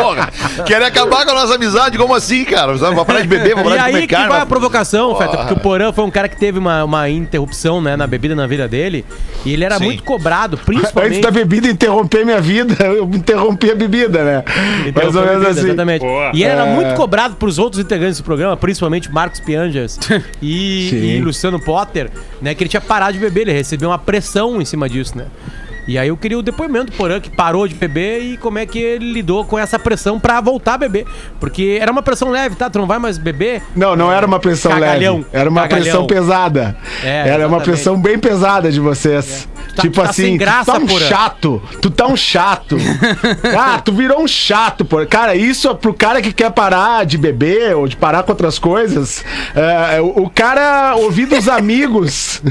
[0.00, 0.30] Porra,
[0.66, 1.96] quer acabar com a nossa amizade?
[1.98, 2.74] Como assim, cara?
[2.76, 4.28] Vai parar de beber, E parar de aí comer que carne.
[4.28, 7.80] vai a provocação, Feta, porque o Porã foi um cara que teve uma, uma interrupção
[7.80, 9.04] né, na bebida na vida dele.
[9.44, 9.84] E ele era Sim.
[9.84, 11.20] muito cobrado, Antes principalmente.
[11.20, 14.44] da bebida interromper minha vida, eu interrompi a bebida, né?
[14.86, 15.68] Então, Mais ou foi menos bebida, assim.
[15.68, 16.02] Exatamente.
[16.02, 16.30] Boa.
[16.34, 16.74] E ele era É.
[16.74, 19.98] muito cobrado pros outros integrantes do programa, principalmente Marcos Pianjas
[20.42, 20.96] e, Sim.
[20.96, 22.54] e Luciano Potter, né?
[22.54, 25.26] Que ele tinha parado de beber, ele recebeu uma pressão em cima disso, né?
[25.86, 28.64] E aí eu queria o depoimento do Porã, que parou de beber e como é
[28.64, 31.04] que ele lidou com essa pressão pra voltar a beber.
[31.40, 32.70] Porque era uma pressão leve, tá?
[32.70, 33.62] Tu não vai mais beber.
[33.74, 35.16] Não, não era uma pressão Cagalhão.
[35.16, 35.26] leve.
[35.32, 35.82] Era uma Cagalhão.
[35.82, 36.76] pressão pesada.
[37.02, 37.64] É, era uma exatamente.
[37.64, 39.48] pressão bem pesada de vocês.
[39.51, 41.06] Tu tá- tipo tá assim, graça, tu tá um Porã.
[41.08, 41.62] chato.
[41.80, 42.76] Tu tá um chato.
[43.58, 45.04] ah, tu virou um chato, pô.
[45.06, 48.58] Cara, isso é pro cara que quer parar de beber ou de parar com outras
[48.58, 49.24] coisas.
[49.54, 52.42] é, o, o cara ouvir dos amigos.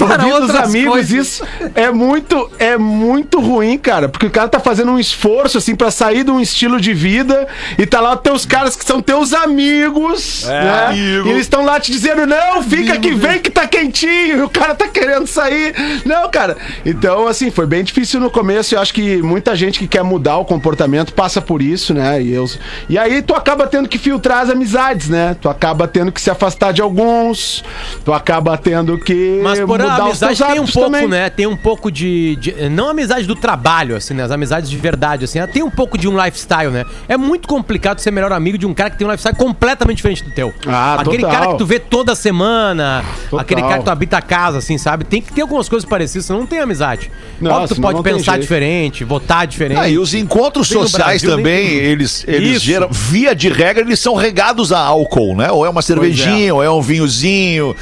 [0.00, 1.10] Ouvir dos amigos, coisas.
[1.10, 4.08] isso é muito, é muito ruim, cara.
[4.08, 7.46] Porque o cara tá fazendo um esforço, assim, pra sair de um estilo de vida
[7.78, 10.86] e tá lá teus caras que são teus amigos, né?
[10.88, 11.28] amigo.
[11.28, 14.48] E eles estão lá te dizendo, não, fica que vem que tá quentinho, e o
[14.48, 15.74] cara tá querendo sair.
[16.04, 16.53] Não, cara.
[16.84, 18.74] Então, assim, foi bem difícil no começo.
[18.74, 22.20] Eu acho que muita gente que quer mudar o comportamento passa por isso, né?
[22.22, 22.48] E, eu,
[22.88, 25.36] e aí tu acaba tendo que filtrar as amizades, né?
[25.40, 27.64] Tu acaba tendo que se afastar de alguns,
[28.04, 31.08] tu acaba tendo que Mas por a mudar os amizade tem um pouco, também.
[31.08, 31.30] né?
[31.30, 34.22] Tem um pouco de, de- Não a amizade do trabalho, assim, né?
[34.24, 35.38] As amizades de verdade, assim.
[35.46, 36.84] Tem um pouco de um lifestyle, né?
[37.08, 40.22] É muito complicado ser melhor amigo de um cara que tem um lifestyle completamente diferente
[40.24, 40.52] do teu.
[40.66, 41.30] Ah, Aquele total.
[41.40, 43.40] cara que tu vê toda semana, Total.
[43.40, 45.04] aquele cara que tu habita a casa, assim, sabe?
[45.04, 47.10] Tem que ter algumas coisas parecidas, senão não tem amizade.
[47.40, 49.78] Não, Óbvio, tu pode não tem pensar diferente, votar diferente.
[49.80, 52.64] Ah, e os encontros no sociais Brasil, nem também, tem- eles, eles Isso.
[52.66, 55.50] geram, via de regra, eles são regados a álcool, né?
[55.50, 57.74] Ou é uma cervejinha, ou é um vinhozinho,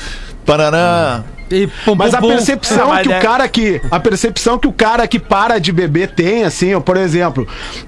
[0.46, 1.25] pananã.
[1.52, 2.28] E pum, Mas pum, a pum.
[2.28, 3.80] percepção Ah, mas que é- o cara que.
[3.90, 7.46] A percepção que o cara que para de beber tem, assim, ó, por exemplo,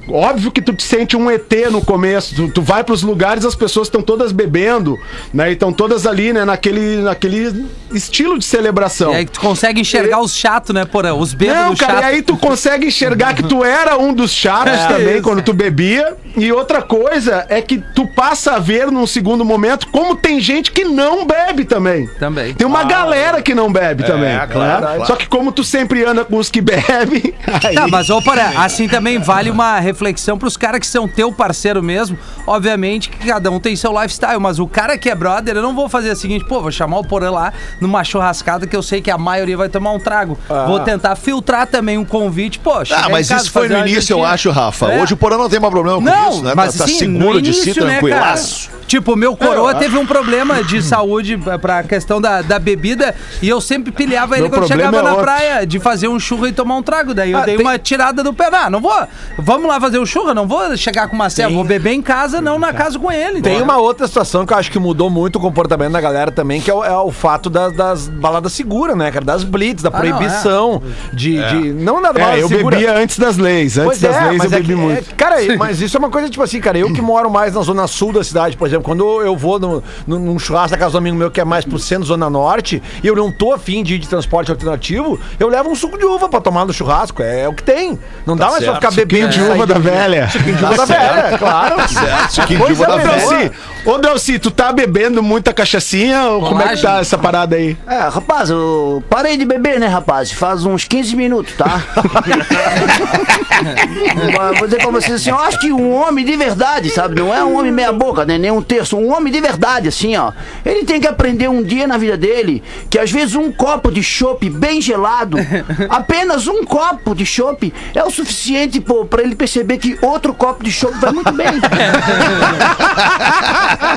[0.09, 2.35] óbvio que tu te sente um ET no começo.
[2.35, 4.99] Tu, tu vai pros lugares, as pessoas estão todas bebendo,
[5.33, 5.51] né?
[5.51, 9.13] E estão todas ali, né, naquele, naquele estilo de celebração.
[9.13, 11.15] E aí tu consegue enxergar os chatos, né, porra?
[11.15, 12.09] Os Não, bêbados cara, e chatos.
[12.11, 16.17] aí tu consegue enxergar que tu era um dos chatos É, também quando tu bebia.
[16.37, 20.71] E outra coisa é que tu passa a ver num segundo momento como tem gente
[20.73, 22.07] que não bebe também.
[22.19, 22.53] Também.
[22.55, 24.35] Tem uma galera que que não bebe também.
[24.35, 24.79] claro, né?
[24.79, 25.07] claro.
[25.07, 27.33] Só que como tu sempre anda com os que bebem,
[27.65, 27.75] aí...
[27.75, 31.83] Tá, mas ô, Porã, assim também vale uma reflexão pros caras que são teu parceiro
[31.83, 32.19] mesmo.
[32.47, 35.75] Obviamente que cada um tem seu lifestyle, mas o cara que é brother, eu não
[35.75, 39.01] vou fazer o seguinte, pô, vou chamar o Porã lá numa churrascada que eu sei
[39.01, 40.37] que a maioria vai tomar um trago.
[40.67, 44.25] Vou tentar filtrar também um convite, pô, chegar Ah, mas isso foi no início, eu
[44.25, 44.93] acho, Rafa.
[44.93, 45.03] É.
[45.03, 46.53] Hoje o Porã não tem mais problema com Não, isso, né?
[46.57, 48.69] mas tá, tá seguro no de si, início, né, tranquilaço.
[48.71, 48.84] cara?
[48.87, 53.61] Tipo, meu coroa teve um problema de saúde pra- questão da, da bebida e eu
[53.61, 55.25] sempre pilhava ele quando chegava é na outro.
[55.25, 57.15] praia de fazer um churro e tomar um trago.
[57.15, 58.49] Daí eu Ah, dei tem- uma tirada do pé.
[58.53, 58.93] Ah, não vou.
[59.39, 62.03] Vamos lá fazer o churro, eu não vou chegar com uma ceva, vou beber em
[62.03, 63.41] casa, não na casa com ele.
[63.41, 66.61] Tem uma outra situação que eu acho que mudou muito o comportamento da galera também,
[66.61, 69.25] que é o, é o fato das, das baladas seguras, né, cara?
[69.25, 71.73] Das blitz, da Ah, não, proibição de, de.
[71.73, 72.77] Não na balada É, eu segura.
[72.77, 73.77] bebia antes das leis.
[73.79, 75.11] Antes Pois das é, leis eu é bebi que- muito.
[75.11, 77.63] é- cara, mas isso é uma coisa tipo assim, cara, eu que moro mais na
[77.63, 80.93] zona sul da cidade, por exemplo, quando eu vou no, no- num churrasco da casa
[80.93, 83.83] do amigo meu que é mais pro centro, zona norte, e eu não tô afim
[83.83, 87.23] de ir de transporte alternativo, eu levo um suco de uva pra tomar no churrasco,
[87.23, 87.99] é, é o que tem.
[88.27, 88.77] Não dá mais pra certo.
[88.77, 90.29] ficar bebendo de uva da velha.
[90.31, 91.89] Suquinho de uva da velha, claro.
[91.89, 93.53] Certo, suquinho de uva é, da meu velha.
[93.85, 97.77] Ô Delci, tu tá bebendo muita cachaçinha ou como é que tá essa parada aí?
[97.87, 100.33] É, rapaz, eu parei de beber, né, rapaz?
[100.33, 101.83] Faz uns 15 minutos, tá?
[104.59, 107.21] Vou dizer pra vocês assim, eu acho que um homem de verdade, sabe?
[107.21, 108.39] Não é um homem meia boca, né?
[108.39, 108.97] Nem um terço.
[108.97, 110.33] Um homem de verdade, assim, ó.
[110.65, 114.03] Ele tem que aprender um dia na vida dele que às vezes um copo de
[114.03, 115.37] chopp bem gelado,
[115.89, 120.65] apenas um copo de chopp é o suficiente, pô, pra ele perceber que outro copo
[120.65, 121.47] de chopp vai muito bem.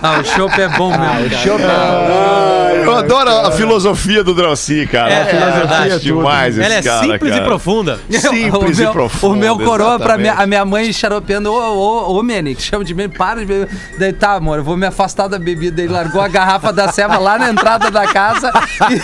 [0.02, 1.58] Ah, o chopp é bom mesmo.
[1.58, 2.74] cara.
[2.84, 5.12] Eu adoro a filosofia do Drauci, cara.
[5.12, 7.44] É, É, filosofia é demais esse Ela é cara, simples cara.
[7.44, 8.00] e profunda.
[8.10, 9.34] Simples o meu, e profundo.
[9.34, 12.84] O meu coroa, pra minha, a minha mãe xaropeando, ô, ô, ô, Mene, que chama
[12.84, 13.70] de Mene, para de beber.
[13.98, 15.82] Daí tá, amor, eu vou me afastar da bebida.
[15.82, 18.52] Ele largou a garrafa da ceva lá na entrada da casa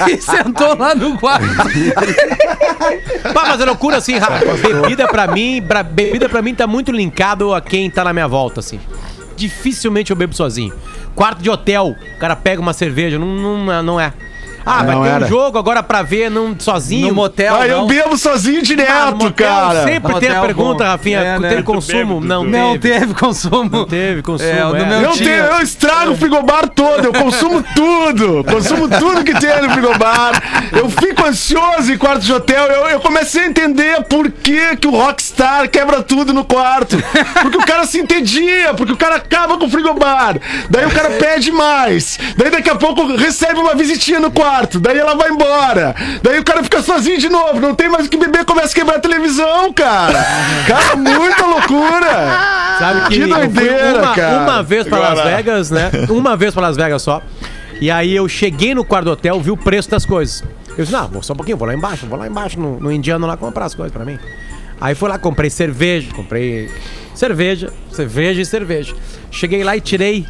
[0.09, 1.45] e, sentou lá no quarto.
[3.33, 4.43] Pá, mas é loucura assim, Rafa.
[4.57, 8.27] Bebida pra mim, pra, bebida pra mim tá muito linkado a quem tá na minha
[8.27, 8.79] volta, assim.
[9.35, 10.73] Dificilmente eu bebo sozinho.
[11.15, 14.13] Quarto de hotel, o cara pega uma cerveja, não, não, não é.
[14.65, 15.25] Ah, vai ter era.
[15.25, 17.07] um jogo agora pra ver não, sozinho.
[17.09, 19.83] No motel, Ah, eu bebo sozinho Ah, direto, motel cara.
[19.83, 20.89] Sempre tem a pergunta, bom.
[20.89, 21.49] Rafinha, É, né?
[21.49, 22.15] teve consumo?
[22.19, 22.99] bebe, não, Não teve.
[22.99, 23.69] teve consumo.
[23.71, 24.85] Não teve consumo, É, o do é.
[24.85, 28.43] meu Eu, tenho, eu estrago o frigobar todo, eu consumo tudo.
[28.43, 30.41] Consumo tudo que tem no frigobar.
[30.71, 32.65] Eu fico ansioso em quarto de hotel.
[32.65, 36.97] Eu, eu comecei a entender por que, que o Rockstar quebra tudo no quarto.
[37.41, 40.37] Porque o cara se entedia, porque o cara acaba com o frigobar.
[40.69, 42.17] Daí o cara pede mais.
[42.37, 44.52] Daí daqui a pouco recebe uma visitinha no quarto.
[44.79, 45.95] Daí ela vai embora.
[46.21, 47.59] Daí o cara fica sozinho de novo.
[47.59, 50.25] Não tem mais o que beber, começa a quebrar a televisão, cara.
[50.67, 52.53] Cara, muita loucura.
[52.79, 54.37] Sabe que, Que eu fui doideira, uma, cara.
[54.43, 55.91] uma vez pra Las Vegas, né?
[56.09, 57.21] Uma vez pra Las Vegas só.
[57.79, 60.43] E aí eu cheguei no quarto do hotel, vi o preço das coisas.
[60.69, 62.91] Eu disse, não, vou só um pouquinho, vou lá embaixo, vou lá embaixo no, no
[62.91, 64.17] indiano lá comprar as coisas pra mim.
[64.81, 66.69] Aí fui lá, comprei cerveja, comprei
[67.13, 68.95] cerveja, cerveja e cerveja.
[69.29, 70.25] Cheguei lá e tirei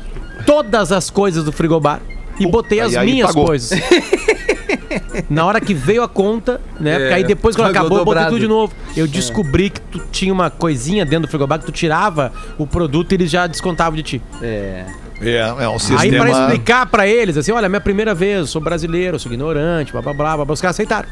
[0.46, 2.02] todas as coisas do frigobar
[2.40, 3.46] e botei as aí minhas pagou.
[3.46, 3.80] coisas.
[5.30, 6.94] Na hora que veio a conta, né?
[6.96, 8.74] É, porque aí depois quando pagou acabou, eu botei tudo de novo.
[8.96, 13.12] Eu descobri que tu tinha uma coisinha dentro do frigobar que tu tirava o produto
[13.12, 14.22] e eles já descontavam de ti.
[14.42, 14.86] É.
[15.22, 16.26] É, é um Aí sistema...
[16.26, 19.92] pra explicar pra eles, assim, olha, minha primeira vez, eu sou brasileiro, eu sou ignorante,
[19.92, 21.08] blá blá blá, blá, blá, os caras aceitaram.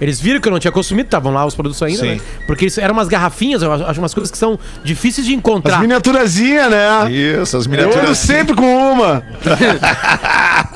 [0.00, 2.14] Eles viram que eu não tinha consumido, estavam lá os produtos ainda, Sim.
[2.16, 2.20] né?
[2.46, 5.80] Porque isso eram umas garrafinhas, eu acho umas coisas que são difíceis de As encontrar.
[5.80, 7.10] miniaturazinhas, né?
[7.10, 8.18] Isso, as Eu ando miniaturas.
[8.18, 9.22] sempre com uma.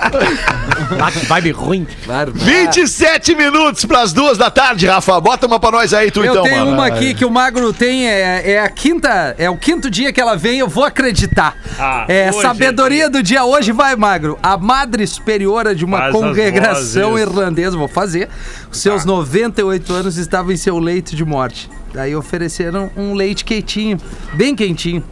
[1.01, 1.87] Ah, que vibe ruim.
[2.05, 2.33] Claro.
[2.35, 5.21] 27 minutos pras duas da tarde, Rafa.
[5.21, 6.73] Bota uma pra nós aí, tu Eu então, tenho mano.
[6.73, 10.21] uma aqui que o Magro tem, é, é a quinta, é o quinto dia que
[10.21, 11.57] ela vem, eu vou acreditar.
[11.79, 14.39] Ah, é hoje sabedoria é do dia hoje, vai, Magro.
[14.43, 18.29] A madre superiora de uma Faz as congregação irlandesa, vou fazer.
[18.71, 21.69] Os seus 98 anos estava em seu leito de morte.
[21.93, 23.99] Daí ofereceram um leite quentinho,
[24.35, 25.03] bem quentinho.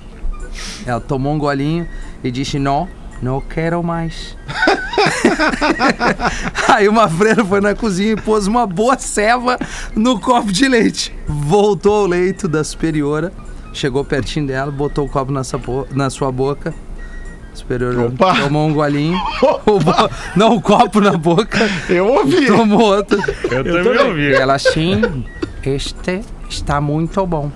[0.86, 1.84] Ela tomou um golinho
[2.22, 2.88] e disse: Não,
[3.20, 4.36] não quero mais.
[6.72, 9.58] Aí uma freira foi na cozinha e pôs uma boa ceva
[9.96, 11.12] no copo de leite.
[11.26, 13.32] Voltou ao leito da superiora,
[13.72, 16.72] chegou pertinho dela, botou o copo na, sua na sua boca.
[17.58, 18.36] A superiora Opa.
[18.40, 19.18] tomou um golinho.
[19.66, 21.58] O bo- Não, o copo na boca.
[21.88, 22.46] Eu ouvi.
[22.46, 23.18] Tomou outro.
[23.50, 24.30] Eu, também ouvi.
[24.30, 25.24] E ela assim,
[25.64, 27.50] este está muito bom.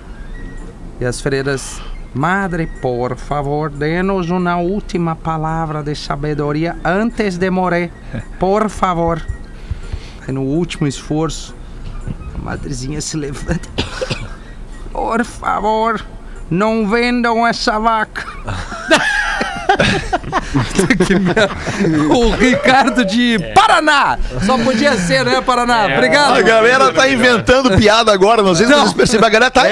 [0.99, 1.81] E as freiras,
[2.13, 7.89] Madre, por favor, dê-nos uma última palavra de sabedoria antes de morrer.
[8.39, 9.25] Por favor.
[10.27, 11.55] Aí no último esforço,
[12.35, 13.59] a madrezinha se levanta.
[14.91, 16.05] Por favor,
[16.51, 18.25] não vendam essa vaca.
[22.09, 24.17] O Ricardo de Paraná.
[24.45, 25.85] Só podia ser, né, Paraná?
[25.85, 26.37] Obrigado.
[26.37, 29.63] A galera tá inventando piada agora, não sei se vocês percebem, a galera tá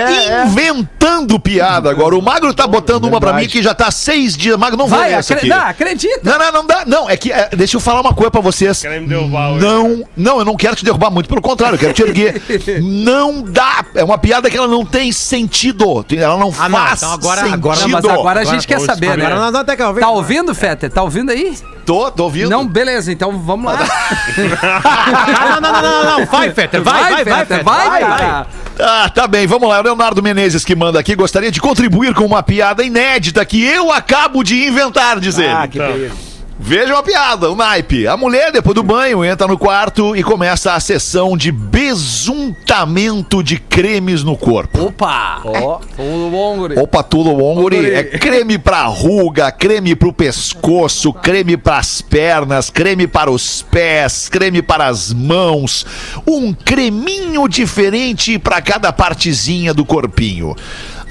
[0.46, 2.16] inventando piada agora.
[2.16, 4.58] O Magro tá botando uma pra mim que já tá há seis dias.
[4.58, 5.52] Magro, não vou Vai, ler essa acre...
[5.52, 5.60] aqui.
[5.60, 6.20] não, acredita.
[6.24, 6.84] Não, não, não dá.
[6.86, 7.32] Não, é que.
[7.32, 8.82] é, deixa eu falar uma coisa pra vocês.
[8.82, 9.66] Querem me derrubar hoje.
[9.66, 12.42] Não, não, eu não quero te derrubar muito, pelo contrário, eu quero te erguer.
[12.84, 13.86] não dá.
[13.96, 16.06] É uma piada que ela não tem sentido.
[16.12, 17.54] Ela não Ah, não, faz então agora- sentido.
[17.56, 19.26] agora- Não, mas agora a gente quer saber, né?
[19.26, 20.90] Agora nós vamos até que eu Tá ouvindo, Fetter?
[20.90, 21.58] Tá ouvindo aí?
[21.86, 22.50] Tô, tô ouvindo.
[22.50, 23.80] Não, beleza, então vamos lá.
[24.62, 28.48] Ah, não, não, não, não, não, vai, Fetter, vai, vai, vai, Fetter, vai, cara.
[28.80, 29.80] Ah, tá bem, vamos lá.
[29.80, 33.92] O Leonardo Menezes que manda aqui gostaria de contribuir com uma piada inédita que eu
[33.92, 35.50] acabo de inventar, diz ele.
[35.50, 36.31] Ah, que Tá.
[36.64, 38.06] Veja uma piada, o naipe.
[38.08, 43.58] A mulher, depois do banho, entra no quarto e começa a sessão de besuntamento de
[43.58, 44.86] cremes no corpo.
[44.86, 45.42] Opa!
[45.44, 45.80] Ó.
[45.98, 46.80] Tudo bom, guri?
[46.80, 47.78] Opa, tudo bom, guri?
[47.78, 47.94] Guri.
[47.94, 54.62] É creme pra ruga, creme pro pescoço, creme pras pernas, creme para os pés, creme
[54.62, 55.84] para as mãos.
[56.28, 60.56] Um creminho diferente pra cada partezinha do corpinho.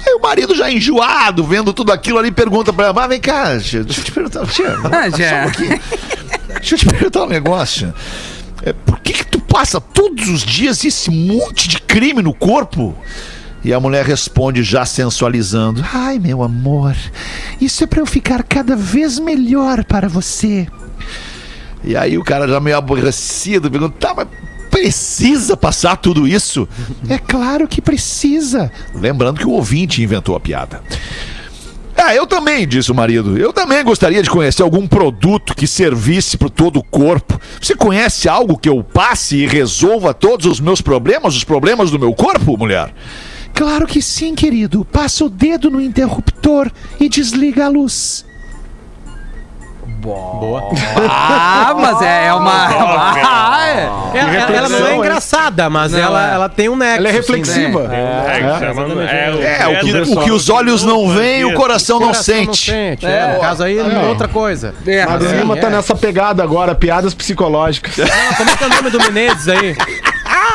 [0.05, 3.57] Aí o marido já enjoado, vendo tudo aquilo ali, pergunta pra ela, mas vem cá,
[3.59, 5.45] tia, deixa eu te perguntar, tia, Ah, já.
[5.47, 6.53] um.
[6.55, 7.93] Deixa eu te perguntar um negócio.
[8.63, 12.95] É, por que que tu passa todos os dias esse monte de creme no corpo?
[13.63, 16.95] E a mulher responde já sensualizando: Ai, meu amor,
[17.59, 20.67] isso é pra eu ficar cada vez melhor para você.
[21.83, 24.27] E aí o cara já meio aborrecido pergunta: Tá, mas
[24.81, 26.67] precisa passar tudo isso?
[27.07, 28.71] é claro que precisa.
[28.95, 30.81] Lembrando que o ouvinte inventou a piada.
[31.95, 33.37] Ah, eu também, disse o marido.
[33.37, 37.39] Eu também gostaria de conhecer algum produto que servisse para todo o corpo.
[37.61, 41.99] Você conhece algo que eu passe e resolva todos os meus problemas, os problemas do
[41.99, 42.91] meu corpo, mulher?
[43.53, 44.83] Claro que sim, querido.
[44.83, 48.25] Passa o dedo no interruptor e desliga a luz.
[51.09, 52.51] Ah, mas é, é uma.
[53.23, 54.17] Ah, é.
[54.17, 56.33] Ela, ela- não é engraçada, mas Não, ela, é.
[56.33, 56.97] ela tem um nexo.
[56.97, 57.89] Ela é assim, reflexiva.
[57.93, 62.23] É, chama- É, o que, o que os olhos não veem, o coração não Coração
[62.53, 62.71] sente.
[62.73, 64.73] É, no caso aí, é outra coisa.
[64.85, 65.35] É, Magro é.
[65.37, 67.95] Lima tá nessa pegada agora, piadas psicológicas.
[68.37, 69.75] Como é que é o nome do Menezes aí?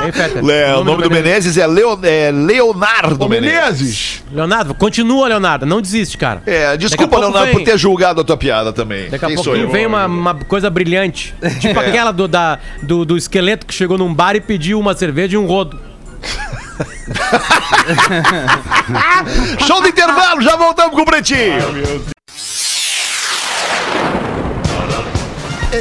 [0.02, 0.42] Hein?
[0.42, 3.54] Le- o nome do Menezes é, Leo- é Leonardo Ô, Menezes.
[3.54, 4.24] Menezes!
[4.32, 5.64] Leonardo, continua, Leonardo.
[5.66, 6.42] Não desiste, cara.
[6.46, 7.54] É, desculpa, pouco Leonardo, vem.
[7.56, 9.09] por ter julgado a tua piada também.
[9.09, 9.70] Daqui a Quem eu?
[9.70, 11.35] vem uma, uma coisa brilhante.
[11.61, 15.35] Tipo aquela do, da, do, do esqueleto que chegou num bar e pediu uma cerveja
[15.35, 15.80] e um rodo.
[19.66, 21.56] Show do intervalo, já voltamos com o Pretinho.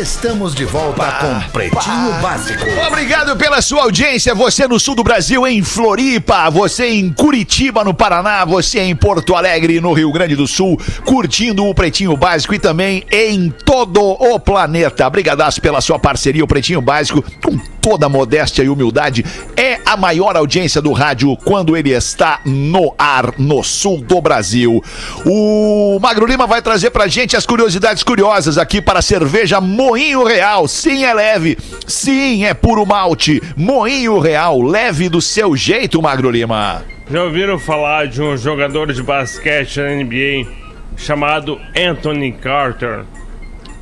[0.02, 2.66] Estamos de volta com Pretinho Básico.
[2.86, 4.36] Obrigado pela sua audiência.
[4.36, 9.36] Você no sul do Brasil, em Floripa, você em Curitiba, no Paraná, você em Porto
[9.36, 14.38] Alegre, no Rio Grande do Sul, curtindo o Pretinho Básico e também em todo o
[14.38, 15.10] planeta.
[15.10, 19.24] Brigadaço pela sua parceria, o Pretinho Básico, com toda modéstia e humildade,
[19.56, 24.84] é a maior audiência do rádio quando ele está no ar, no sul do Brasil.
[25.24, 30.24] O Magro Lima vai trazer pra gente as curiosidades curiosas aqui para a cerveja Moinho
[30.24, 30.68] Real.
[30.68, 31.58] Sim, é leve.
[31.88, 33.40] Sim, é puro malte.
[33.56, 36.84] Moinho Real, leve do seu jeito, Magro Lima.
[37.10, 40.50] Já ouviram falar de um jogador de basquete na NBA
[40.98, 43.06] chamado Anthony Carter?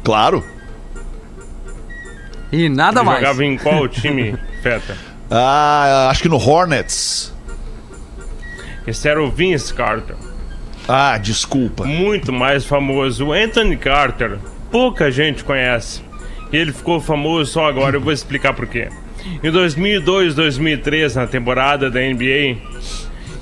[0.04, 0.44] Claro.
[2.52, 3.20] E nada Ele mais.
[3.22, 4.98] jogava em qual time, Feta?
[5.32, 7.34] Ah, acho que no Hornets.
[8.86, 10.18] Esse era o Vince Carter.
[10.86, 11.86] Ah, desculpa.
[11.86, 13.28] Muito mais famoso.
[13.28, 14.38] O Anthony Carter,
[14.74, 16.02] pouca gente conhece.
[16.52, 18.90] E ele ficou famoso só agora, eu vou explicar por quê.
[19.44, 22.58] Em 2002, 2003, na temporada da NBA,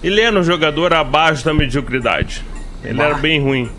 [0.03, 2.43] ele era um jogador abaixo da mediocridade.
[2.83, 3.69] Ele era bem ruim.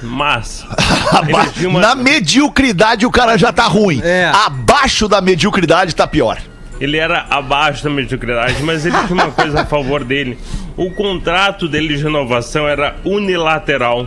[0.00, 0.64] Mas.
[1.66, 4.00] uma- Na mediocridade o cara já tá ruim.
[4.04, 4.30] É.
[4.32, 6.38] Abaixo da mediocridade tá pior.
[6.80, 10.36] Ele era abaixo da mediocridade, mas ele tinha uma coisa a favor dele.
[10.76, 14.06] O contrato dele de renovação era unilateral.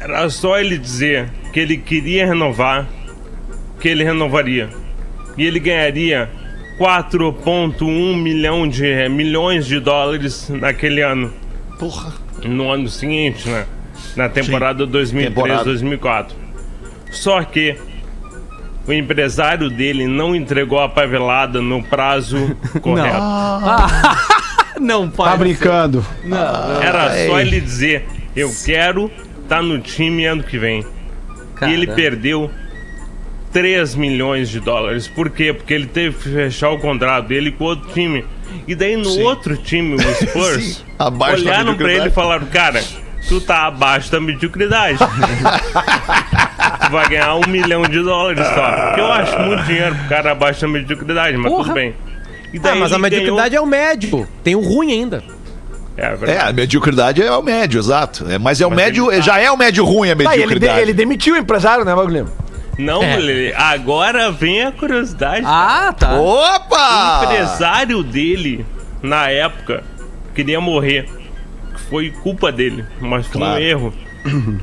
[0.00, 2.86] Era só ele dizer que ele queria renovar,
[3.80, 4.68] que ele renovaria.
[5.36, 6.30] E ele ganharia
[6.78, 11.32] 4,1 milhão de, milhões de dólares naquele ano.
[11.78, 12.12] Porra.
[12.44, 13.66] No ano seguinte, né?
[14.14, 16.32] Na temporada 2003-2004.
[17.10, 17.76] Só que
[18.86, 23.18] o empresário dele não entregou a pavelada no prazo correto.
[24.78, 25.30] Não, pai.
[25.30, 26.06] Tá brincando.
[26.82, 29.10] Era só ele dizer: Eu quero
[29.46, 30.84] estar no time ano que vem.
[31.66, 32.50] E ele perdeu
[33.52, 35.08] 3 milhões de dólares.
[35.08, 35.52] Por quê?
[35.52, 38.24] Porque ele teve que fechar o contrato dele com outro time.
[38.68, 40.84] E daí no outro time, o Spurs, Sim,
[41.32, 42.82] olharam pra ele e falaram: Cara,
[43.28, 44.98] tu tá abaixo da mediocridade.
[46.86, 48.92] tu vai ganhar um milhão de dólares só.
[48.94, 51.64] Que eu acho muito dinheiro pro cara abaixo da mediocridade, mas Porra.
[51.64, 51.94] tudo bem.
[52.52, 54.28] E Ah, mas a mediocridade é o médio.
[54.44, 55.22] Tem o ruim ainda.
[55.96, 56.50] É, É, verdade.
[56.50, 58.26] a mediocridade é o médio, exato.
[58.28, 60.22] É, mas é o Mas médio, ele tá- já é o médio ruim a Tá,
[60.22, 60.80] e ele, de- mediocridade.
[60.80, 62.28] ele demitiu o empresário, né, Bagulho?
[62.78, 63.16] Não, É.
[63.16, 65.42] Lelê, agora vem a curiosidade.
[65.46, 66.16] Ah, tá.
[66.20, 67.22] O Opa!
[67.24, 68.66] empresário dele,
[69.02, 69.82] na época,
[70.34, 71.08] queria morrer.
[71.88, 73.54] Foi culpa dele, mas foi Claro.
[73.54, 73.94] um erro.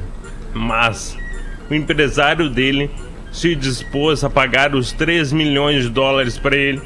[0.54, 1.18] Mas
[1.70, 2.92] o empresário dele
[3.32, 6.82] se dispôs a pagar os 3 milhões de dólares pra ele.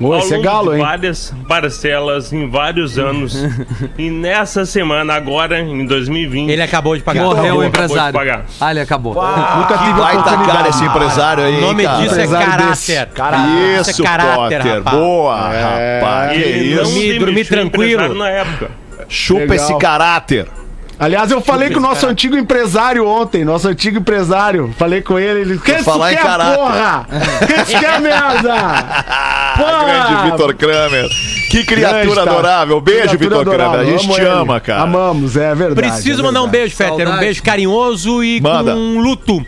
[0.00, 0.82] Ô, ao esse é galo, de hein?
[0.82, 3.36] várias parcelas em vários anos.
[3.98, 7.22] e nessa semana, agora, em 2020, Ele acabou de pagar.
[7.24, 8.12] Morreu o acabou de empresário.
[8.14, 8.44] pagar.
[8.60, 9.14] Ah, ele acabou.
[9.14, 10.68] Nunca tive Vai tacar oportunidade.
[10.70, 11.98] esse empresário aí, O nome cara.
[12.02, 13.06] disso é caráter.
[13.14, 13.80] Caralho.
[13.80, 14.74] Isso, Isso é caráter, Potter.
[14.78, 14.96] rapaz.
[14.96, 16.32] Boa, rapaz.
[16.32, 17.22] Que ele isso.
[17.22, 18.14] o tranquilo.
[18.14, 18.70] na época.
[19.08, 19.56] Chupa Legal.
[19.56, 20.46] esse caráter.
[21.00, 24.74] Aliás, eu falei com o nosso antigo empresário ontem, nosso antigo empresário.
[24.76, 25.58] Falei com ele, ele.
[25.58, 27.06] Que falar em quer, caráter." porra?
[27.64, 28.54] Que quer merda?
[29.56, 31.08] Grande Vitor Kramer.
[31.50, 32.80] Que criatura Grande, adorável.
[32.82, 33.80] Beijo, Vitor Kramer.
[33.80, 34.28] A gente amo te ele.
[34.30, 34.82] ama, cara.
[34.82, 35.88] Amamos, é verdade.
[35.88, 36.62] Preciso é mandar um verdade.
[36.64, 36.94] beijo, Fetter.
[36.94, 37.20] Um Saudade.
[37.20, 38.72] beijo carinhoso e Manda.
[38.74, 39.44] com luto.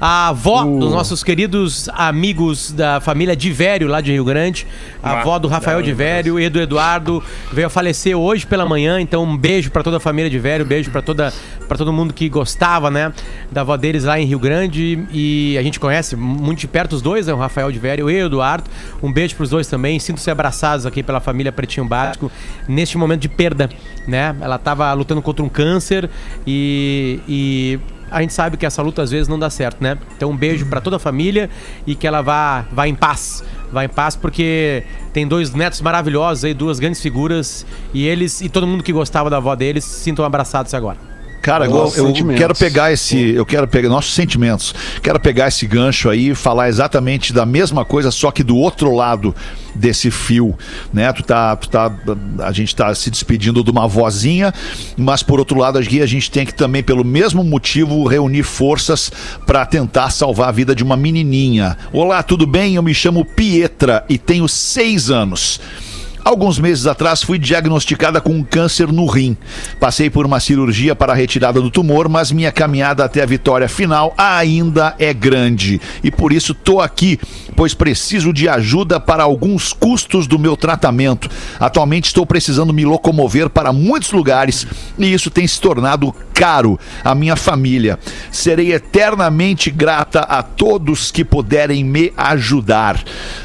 [0.00, 0.78] A avó Uh.
[0.78, 4.66] dos nossos queridos amigos da família Divério, lá de Rio Grande.
[5.02, 7.22] A Ah, avó do Rafael Divério e do Eduardo
[7.52, 9.00] veio a falecer hoje pela manhã.
[9.00, 11.32] Então, um beijo pra toda a família Divério, um beijo pra toda
[11.68, 13.12] para todo mundo que gostava, né,
[13.50, 15.04] da avó deles lá em Rio Grande.
[15.12, 18.26] E a gente conhece muito de perto os dois, né, o Rafael Divério e o
[18.26, 18.70] Eduardo.
[19.02, 19.98] Um beijo pros dois também.
[19.98, 22.30] Sinto-se abraçados aqui pela família Pretinho Básico
[22.68, 23.68] neste momento de perda,
[24.06, 24.34] né?
[24.40, 26.08] Ela tava lutando contra um câncer
[26.46, 27.78] e, e
[28.10, 29.98] a gente sabe que essa luta às vezes não dá certo, né?
[30.16, 31.50] Então um beijo pra toda a família
[31.86, 33.42] e que ela vá, vá em paz.
[33.72, 38.48] Vá em paz porque tem dois netos maravilhosos aí, duas grandes figuras e eles e
[38.48, 41.15] todo mundo que gostava da avó deles se sintam abraçados agora.
[41.46, 43.16] Cara, eu, eu quero pegar esse.
[43.16, 44.74] Eu quero pegar nossos sentimentos.
[45.00, 48.92] Quero pegar esse gancho aí e falar exatamente da mesma coisa, só que do outro
[48.92, 49.32] lado
[49.72, 50.58] desse fio.
[50.92, 51.12] Né?
[51.12, 51.92] Tu tá, tu tá,
[52.40, 54.52] a gente tá se despedindo de uma vozinha,
[54.96, 59.12] mas por outro lado, aqui a gente tem que também, pelo mesmo motivo, reunir forças
[59.46, 61.78] para tentar salvar a vida de uma menininha.
[61.92, 62.74] Olá, tudo bem?
[62.74, 65.60] Eu me chamo Pietra e tenho seis anos.
[66.26, 69.36] Alguns meses atrás fui diagnosticada com um câncer no rim.
[69.78, 73.68] Passei por uma cirurgia para a retirada do tumor, mas minha caminhada até a vitória
[73.68, 75.80] final ainda é grande.
[76.02, 77.16] E por isso tô aqui,
[77.54, 81.30] pois preciso de ajuda para alguns custos do meu tratamento.
[81.60, 84.66] Atualmente estou precisando me locomover para muitos lugares
[84.98, 88.00] e isso tem se tornado caro à minha família.
[88.32, 93.00] Serei eternamente grata a todos que puderem me ajudar.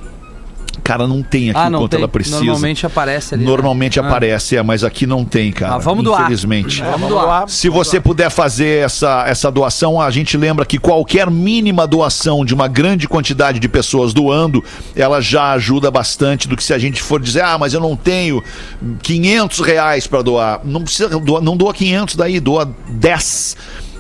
[0.84, 1.99] Cara, não tem aqui Ah, não quanto tem.
[1.99, 2.38] ela precisa.
[2.38, 3.43] Normalmente aparece ali.
[3.43, 3.49] né?
[3.49, 4.07] Normalmente Ah.
[4.07, 5.76] aparece, é, mas aqui não tem, cara.
[5.76, 6.22] Ah, vamos doar.
[6.22, 6.82] Infelizmente.
[6.82, 7.49] Vamos doar.
[7.49, 12.53] Se você puder fazer essa, essa doação, a gente lembra que qualquer mínima doação de
[12.53, 14.63] uma grande quantidade de pessoas doando,
[14.95, 17.95] ela já ajuda bastante do que se a gente for dizer, ah, mas eu não
[17.95, 18.41] tenho
[19.01, 20.61] 500 reais para doar.
[20.63, 23.57] Não precisa, doa, não doa 500 daí, doa 10.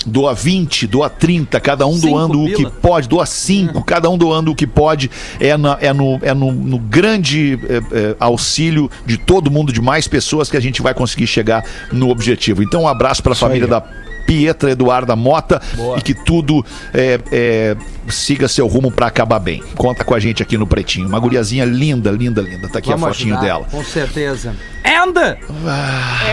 [0.07, 2.71] Doa 20, doa 30, cada um Cinco doando o que pila.
[2.81, 5.11] pode, doa 5, cada um doando o que pode.
[5.39, 7.77] É, na- é no, é no, no grande é,
[8.11, 12.09] é, auxílio de todo mundo, de mais pessoas, que a gente vai conseguir chegar no
[12.09, 12.63] objetivo.
[12.63, 13.69] Então, um abraço para a família aí.
[13.69, 13.83] da
[14.27, 15.59] Pietra Eduarda Mota
[15.97, 16.63] e que tudo
[16.93, 17.77] é, é,
[18.09, 19.63] siga seu rumo para acabar bem.
[19.75, 21.07] Conta com a gente aqui no Pretinho.
[21.07, 22.67] Uma guriazinha linda, linda, linda.
[22.67, 23.65] Tá aqui Vamos a fotinho ajudar, dela.
[23.71, 24.53] Com certeza.
[24.87, 25.13] And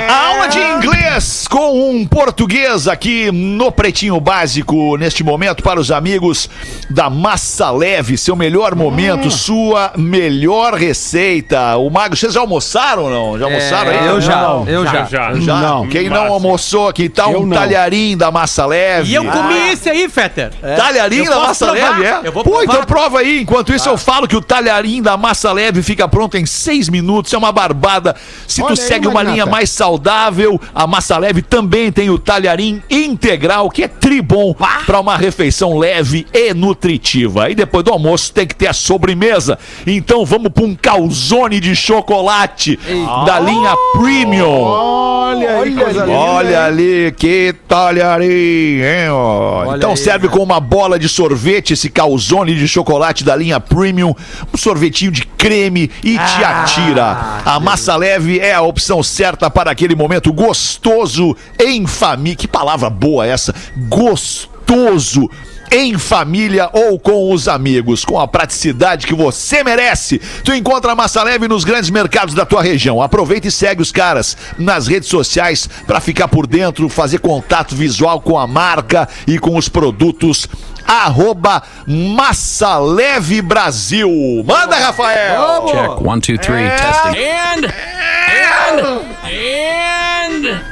[0.09, 6.49] Aula de inglês com um português aqui no Pretinho Básico, neste momento, para os amigos
[6.88, 11.76] da Massa Leve, seu melhor momento, sua melhor receita.
[11.76, 13.38] O Mago, vocês já almoçaram ou não?
[13.38, 13.99] Já almoçaram aí?
[13.99, 14.68] É, eu já, Não.
[14.68, 15.05] eu já.
[15.05, 15.34] já.
[15.34, 15.61] Já?
[15.61, 15.88] Não.
[15.88, 17.57] Quem não almoçou aqui, tá Eu um não.
[17.85, 19.11] Talharim da Massa Leve.
[19.11, 20.51] E eu comi esse aí, Fetter.
[20.76, 21.99] Talharim Eu da massa provar.
[21.99, 22.20] leve, é?
[22.24, 22.64] Eu vou Pô, provar.
[22.64, 23.43] então prova aí.
[23.43, 27.32] Enquanto isso, eu falo que o talharim da massa leve fica pronto em seis minutos.
[27.32, 28.16] É uma barbada.
[28.47, 29.35] Se Olha tu aí, segue uma Magnata.
[29.35, 34.55] linha mais saudável, a massa leve também tem o talharim integral, que é tribom
[34.87, 37.51] para uma refeição leve e nutritiva.
[37.51, 39.59] E depois do almoço tem que ter a sobremesa.
[39.87, 42.78] Então vamos para um calzone de chocolate
[43.26, 44.62] da linha Premium.
[44.62, 46.12] Olha aí, coisa linda.
[46.18, 49.09] Olha ali, que talharim, hein?
[49.11, 49.75] ó.
[49.75, 54.14] Então aí, serve com uma bola de sorvete esse calzone de chocolate da linha Premium,
[54.53, 57.41] um sorvetinho de creme e te atira.
[57.45, 62.37] A massa leve é a opção certa para aquele momento gostoso em família.
[62.37, 63.53] Que palavra boa essa!
[63.89, 65.29] Gostoso
[65.70, 70.20] em família ou com os amigos, com a praticidade que você merece.
[70.44, 73.02] Tu encontra a massa leve nos grandes mercados da tua região.
[73.02, 78.20] Aproveita e segue os caras nas redes sociais para ficar por dentro, fazer contato visual
[78.20, 80.48] com a marca e com os produtos.
[80.86, 84.10] Arroba Massa Leve Brasil.
[84.46, 85.66] Manda, Rafael!
[85.66, 86.00] Check.
[86.06, 86.68] One, two, three.
[86.68, 87.18] Testing.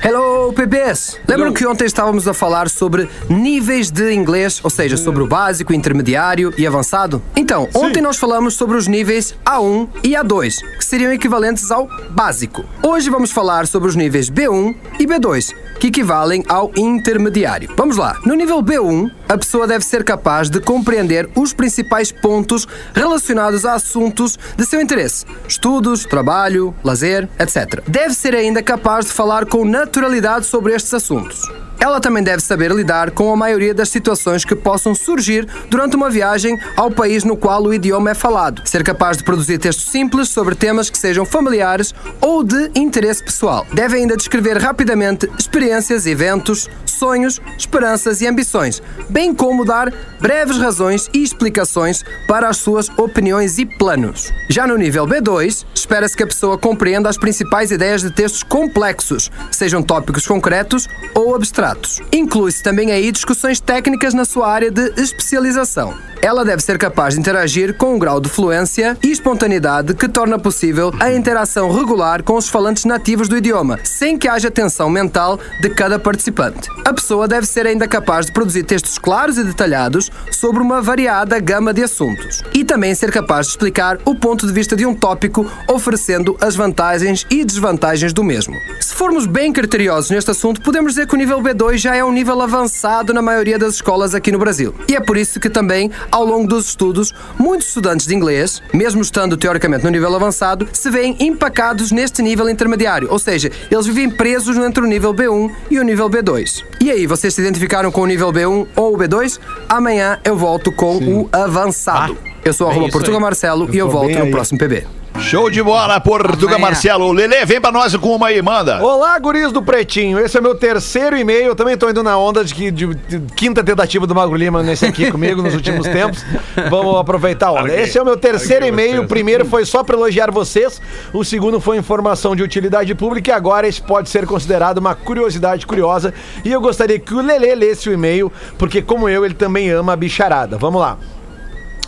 [0.03, 1.19] Hello, PBs!
[1.27, 5.73] Lembram que ontem estávamos a falar sobre níveis de inglês, ou seja, sobre o básico,
[5.73, 7.23] intermediário e avançado?
[7.35, 12.65] Então, ontem nós falamos sobre os níveis A1 e A2, que seriam equivalentes ao básico.
[12.83, 17.71] Hoje vamos falar sobre os níveis B1 e B2, que equivalem ao intermediário.
[17.77, 18.19] Vamos lá.
[18.25, 23.75] No nível B1, a pessoa deve ser capaz de compreender os principais pontos relacionados a
[23.75, 27.83] assuntos de seu interesse: estudos, trabalho, lazer, etc.
[27.89, 31.43] Deve ser ainda capaz de falar com naturalidade sobre estes assuntos.
[31.83, 36.09] Ela também deve saber lidar com a maioria das situações que possam surgir durante uma
[36.09, 38.63] viagem ao país no qual o idioma é falado.
[38.65, 43.67] Ser capaz de produzir textos simples sobre temas que sejam familiares ou de interesse pessoal.
[43.73, 51.11] Deve ainda descrever rapidamente experiências, eventos, sonhos, esperanças e ambições, bem como dar breves razões
[51.13, 54.33] e explicações para as suas opiniões e planos.
[54.49, 59.33] Já no nível B2, espera-se que a pessoa compreenda as principais ideias de textos complexos,
[59.51, 61.72] sejam tópicos concretos ou abstratos.
[62.13, 65.95] Inclui-se também aí discussões técnicas na sua área de especialização.
[66.23, 70.39] Ela deve ser capaz de interagir com um grau de fluência e espontaneidade que torna
[70.39, 75.41] possível a interação regular com os falantes nativos do idioma, sem que haja tensão mental
[75.61, 76.69] de cada participante.
[76.85, 81.41] A pessoa deve ser ainda capaz de produzir textos claros e detalhados sobre uma variada
[81.41, 84.95] gama de assuntos e também ser capaz de explicar o ponto de vista de um
[84.95, 88.55] tópico, oferecendo as vantagens e desvantagens do mesmo.
[88.81, 92.13] Se formos bem criteriosos neste assunto, podemos dizer que o nível B2 já é um
[92.13, 94.75] nível avançado na maioria das escolas aqui no Brasil.
[94.89, 99.01] E é por isso que também, ao longo dos estudos, muitos estudantes de inglês, mesmo
[99.01, 104.11] estando teoricamente no nível avançado, se veem empacados neste nível intermediário, ou seja, eles vivem
[104.11, 106.65] presos entre o nível B1 e o nível B2.
[106.81, 109.39] E aí, vocês se identificaram com o nível B1 ou o B2?
[109.69, 112.17] Amanhã eu volto com o avançado.
[112.45, 113.23] eu sou bem arroba isso Portuga aí.
[113.23, 114.31] Marcelo e eu volto no aí.
[114.31, 115.02] próximo PB.
[115.21, 116.59] Show de bola, Portuga Amanhã.
[116.59, 117.13] Marcelo.
[117.13, 118.83] Lele, vem pra nós com uma aí, manda.
[118.83, 120.19] Olá, guris do Pretinho.
[120.19, 121.47] Esse é meu terceiro e-mail.
[121.47, 124.63] Eu também tô indo na onda de, que- de- de quinta tentativa do Magro Lima
[124.63, 126.25] nesse aqui comigo nos últimos tempos.
[126.69, 127.61] Vamos aproveitar a onda.
[127.63, 127.81] Larguei.
[127.83, 129.03] Esse é o meu terceiro Larguei e-mail.
[129.05, 130.81] O primeiro foi só pra elogiar vocês.
[131.13, 133.31] O segundo foi informação de utilidade pública.
[133.31, 136.13] E agora esse pode ser considerado uma curiosidade curiosa.
[136.45, 139.93] E eu gostaria que o Lelê lesse o e-mail, porque como eu, ele também ama
[139.93, 140.59] a bicharada.
[140.59, 140.99] Vamos lá.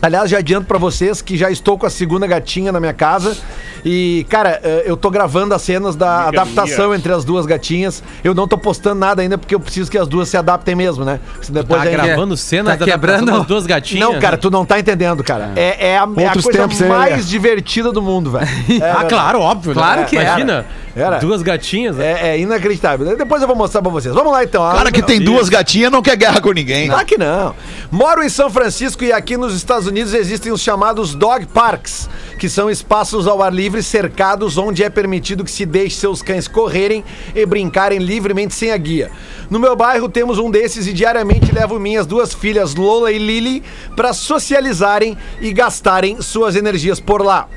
[0.05, 3.37] Aliás, já adianto pra vocês que já estou com a segunda gatinha na minha casa.
[3.85, 6.97] E, cara, eh, eu tô gravando as cenas da Amiga adaptação minha.
[6.97, 8.03] entre as duas gatinhas.
[8.23, 11.05] Eu não tô postando nada ainda porque eu preciso que as duas se adaptem mesmo,
[11.05, 11.21] né?
[11.43, 13.39] Se depois Tá gravando cenas Tá da adaptação quebrando?
[13.39, 14.09] das duas gatinhas.
[14.09, 15.53] Não, cara, tu não tá entendendo, cara.
[15.57, 17.23] É, é a, é a coisa mais Lelé?
[17.23, 18.49] divertida do mundo, velho.
[18.83, 19.73] É, Ah, claro, óbvio.
[19.75, 20.07] Claro né?
[20.07, 20.29] que era.
[20.31, 21.19] Imagina, Era.
[21.19, 21.97] duas gatinhas.
[21.97, 22.05] né?
[22.23, 23.17] É, é inacreditável.
[23.17, 24.15] Depois eu vou mostrar pra vocês.
[24.15, 24.63] Vamos lá, então.
[24.63, 26.89] Cara que tem duas gatinhas não quer guerra com ninguém.
[26.89, 27.55] Claro que não.
[27.91, 32.49] Moro em São Francisco e aqui nos Estados Unidos existem os chamados dog parks, que
[32.49, 37.05] são espaços ao ar livre cercados onde é permitido que se deixe seus cães correrem
[37.35, 39.11] e brincarem livremente sem a guia.
[39.49, 43.63] No meu bairro temos um desses e diariamente levo minhas duas filhas Lola e Lily
[43.95, 47.49] para socializarem e gastarem suas energias por lá.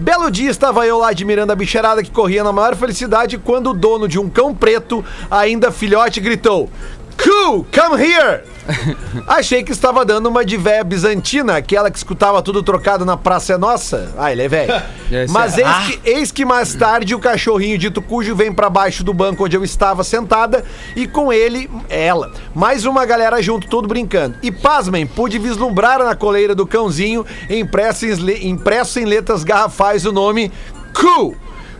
[0.00, 3.74] Belo dia estava eu lá admirando a bicharada que corria na maior felicidade quando o
[3.74, 6.70] dono de um cão preto, ainda filhote, gritou:
[7.16, 8.42] Cool, come here!
[9.26, 13.54] Achei que estava dando uma de véia bizantina, aquela que escutava tudo trocado na Praça
[13.54, 14.12] é Nossa.
[14.16, 14.72] Ah, ele é velho.
[15.30, 15.62] Mas é.
[15.62, 19.44] eis, que, eis que mais tarde o cachorrinho dito cujo vem pra baixo do banco
[19.44, 22.32] onde eu estava sentada e com ele, ela.
[22.54, 24.36] Mais uma galera junto, todo brincando.
[24.42, 30.12] E pasmem, pude vislumbrar na coleira do cãozinho, impresso em, impresso em letras garrafais, o
[30.12, 30.52] nome
[30.94, 31.34] Cu.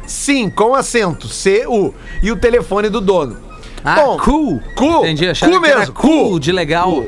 [0.07, 1.95] Sim, com acento, C-U.
[2.21, 3.50] E o telefone do dono.
[3.85, 4.61] Ah, cool.
[4.75, 4.85] Cu.
[4.85, 5.95] Entendi, achava era mesmo.
[5.95, 7.05] cool, de legal.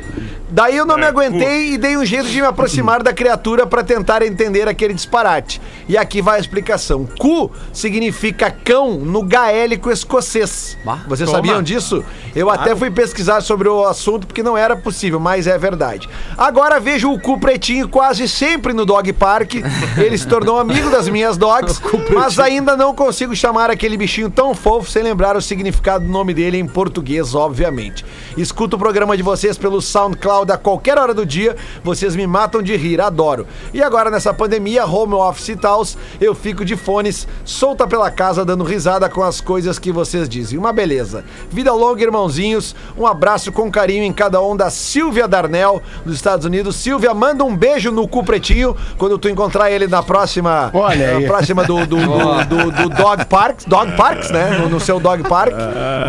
[0.53, 3.67] Daí eu não me É, aguentei e dei um jeito de me aproximar da criatura
[3.67, 5.61] para tentar entender aquele disparate.
[5.89, 7.09] E aqui vai a explicação.
[7.19, 10.77] Cu significa cão no gaélico escocês.
[11.09, 11.39] Vocês toma.
[11.39, 12.05] sabiam disso?
[12.37, 16.07] Eu até fui pesquisar sobre o assunto porque não era possível, mas é verdade.
[16.37, 19.55] Agora vejo o cu pretinho quase sempre no dog park.
[19.97, 21.81] Ele se tornou amigo das minhas dogs,
[22.15, 26.35] mas ainda não consigo chamar aquele bichinho tão fofo sem lembrar o significado do nome
[26.35, 28.05] dele em português, obviamente.
[28.37, 31.55] Escuto o programa de vocês pelo SoundCloud a qualquer hora do dia.
[31.85, 33.47] Vocês me matam de rir, adoro.
[33.73, 35.83] E agora nessa pandemia, home office e tal,
[36.21, 40.59] eu fico de fones, solta pela casa, dando risada com as coisas que vocês dizem.
[40.59, 41.25] Uma beleza.
[41.51, 42.75] Vida longa, irmãozinhos.
[42.97, 46.77] Um abraço com carinho em cada um da Silvia Darnell, dos Estados Unidos.
[46.77, 50.71] Silvia, manda um beijo no cu pretinho quando tu encontrar ele na próxima.
[50.75, 51.27] Olha na aí.
[51.27, 53.65] próxima do, do, do, do- do Dog Parks.
[53.67, 54.59] Dog Parks, né?
[54.59, 55.53] No, no seu Dog Park.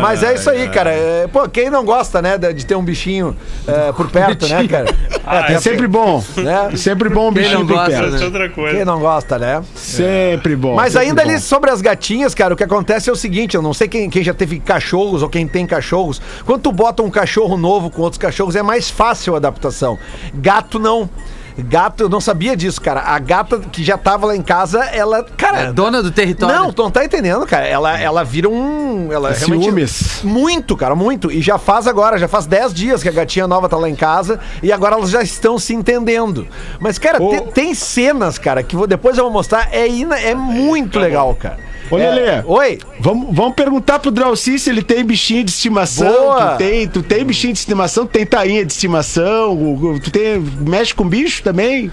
[0.00, 0.90] Mas é isso aí, cara.
[0.90, 4.68] É, pô, quem não gosta, né, de de ter um bichinho é, por perto, né,
[4.68, 4.94] cara?
[5.48, 6.22] É sempre bom.
[6.36, 6.68] Né?
[6.72, 8.14] É sempre bom um bichinho gosta, perto.
[8.14, 8.76] Essa é outra coisa.
[8.76, 9.62] Quem não gosta, né?
[9.74, 10.74] Sempre bom.
[10.74, 11.30] Mas sempre ainda bom.
[11.30, 14.10] ali sobre as gatinhas, cara, o que acontece é o seguinte, eu não sei quem,
[14.10, 16.20] quem já teve cachorros ou quem tem cachorros.
[16.44, 19.98] Quando tu bota um cachorro novo com outros cachorros, é mais fácil a adaptação.
[20.34, 21.08] Gato não.
[21.56, 23.00] Gato, eu não sabia disso, cara.
[23.00, 25.58] A gata que já tava lá em casa, ela, cara.
[25.60, 26.54] É dona do território.
[26.54, 27.64] Não, tu não tá entendendo, cara.
[27.66, 29.12] Ela, ela vira um.
[29.12, 30.20] Ela É ciúmes.
[30.24, 31.30] Muito, cara, muito.
[31.30, 33.94] E já faz agora, já faz 10 dias que a gatinha nova tá lá em
[33.94, 36.46] casa e agora elas já estão se entendendo.
[36.80, 37.28] Mas, cara, Ô.
[37.30, 39.68] te- tem cenas, cara, que vou- depois eu vou mostrar.
[39.72, 41.58] É, ina- é muito legal, cara.
[41.90, 42.42] Ô, É- Lelê.
[42.46, 42.78] Oi.
[43.00, 46.12] Vamos, vamos perguntar pro Drauci se ele tem bichinho de estimação.
[46.12, 46.52] Boa.
[46.52, 49.56] Tu tem, tu tem bichinho de estimação, tu tem tainha de estimação,
[50.02, 51.90] tu tem, mexe com bicho também?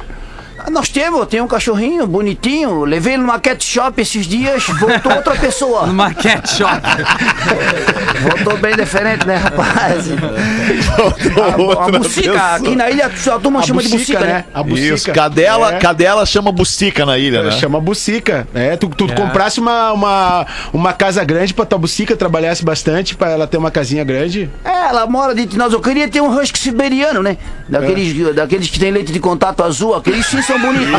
[0.65, 2.83] Ah, Nós temos, tem um cachorrinho bonitinho.
[2.83, 5.85] Levei ele numa cat shop esses dias, voltou outra pessoa.
[5.91, 6.81] Numa cat shop.
[8.21, 10.05] Voltou bem diferente, né, rapaz?
[10.11, 12.55] A, a Outra bucica, pessoa.
[12.55, 14.45] aqui na ilha a turma A chama de bucica, né?
[14.53, 14.93] A bucica.
[14.95, 15.79] Isso, cadela, É.
[15.79, 17.51] cadela chama bucica na ilha, né?
[17.51, 18.47] Chama bucica.
[18.53, 23.29] É, tu, tu comprasse uma, uma, uma casa grande pra tua bucica trabalhasse bastante, pra
[23.31, 24.49] ela ter uma casinha grande.
[24.63, 25.73] É, ela mora dentro de nós.
[25.73, 27.37] Eu queria ter um husky siberiano, né?
[27.67, 30.91] Daqueles, daqueles que tem leite de contato azul, aqueles sim são bonitos.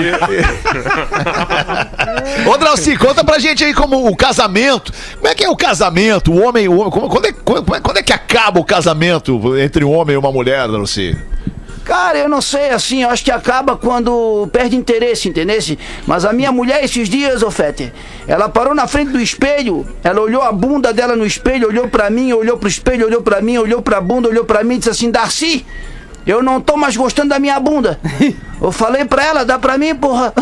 [2.47, 4.93] Ô, Drauci, conta pra gente aí como o casamento.
[5.17, 6.33] Como é que é o casamento?
[6.33, 9.85] O homem, o homem como- quando, é, quando, quando é que acaba o casamento entre
[9.85, 11.17] um homem e uma mulher, Drauci?
[11.85, 15.59] Cara, eu não sei, assim, eu acho que acaba quando perde interesse, entendeu?
[16.07, 17.93] Mas a minha mulher, esses dias, ô Fete,
[18.29, 22.09] ela parou na frente do espelho, ela olhou a bunda dela no espelho, olhou pra
[22.09, 24.91] mim, olhou pro espelho, olhou pra mim, olhou pra bunda, olhou pra mim e disse
[24.91, 25.67] assim, Darcy,
[26.27, 27.99] eu não tô mais gostando da minha bunda.
[28.63, 30.33] Eu falei pra ela, dá pra mim, porra.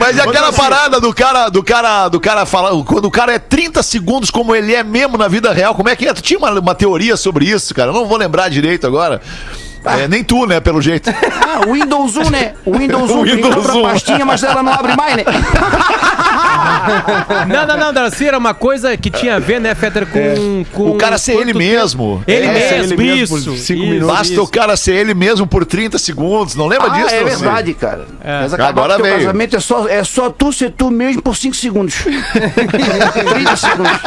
[0.00, 3.38] Mas e aquela parada do cara, do cara, do cara falar, quando o cara é
[3.38, 6.14] 30 segundos como ele é mesmo na vida real, como é que é?
[6.14, 7.90] Tu tinha uma, uma teoria sobre isso, cara?
[7.90, 9.20] Eu não vou lembrar direito agora.
[9.84, 11.10] É, nem tu, né, pelo jeito.
[11.52, 12.52] Ah, o Windows 1, né?
[12.64, 13.82] O Windows 1 O tem Windows outra 1.
[13.82, 15.24] pastinha, mas ela não abre mais, né?
[17.48, 20.90] Não, não, não, Darcy, era uma coisa que tinha a ver, né, Fetter, com, com.
[20.90, 22.24] O cara ser ele tempo- mesmo.
[22.26, 23.56] Ele É, mesmo, ele mesmo por isso.
[23.56, 24.16] cinco isso, minutos.
[24.16, 24.42] Basta isso.
[24.42, 26.54] o cara ser ele mesmo por 30 segundos.
[26.56, 28.04] Não lembra Ah, disso, é verdade, cara.
[28.24, 29.18] Mas acabar Agora veio.
[29.18, 31.94] casamento é só, é só tu ser tu mesmo por 5 segundos.
[31.94, 34.00] 30 segundos.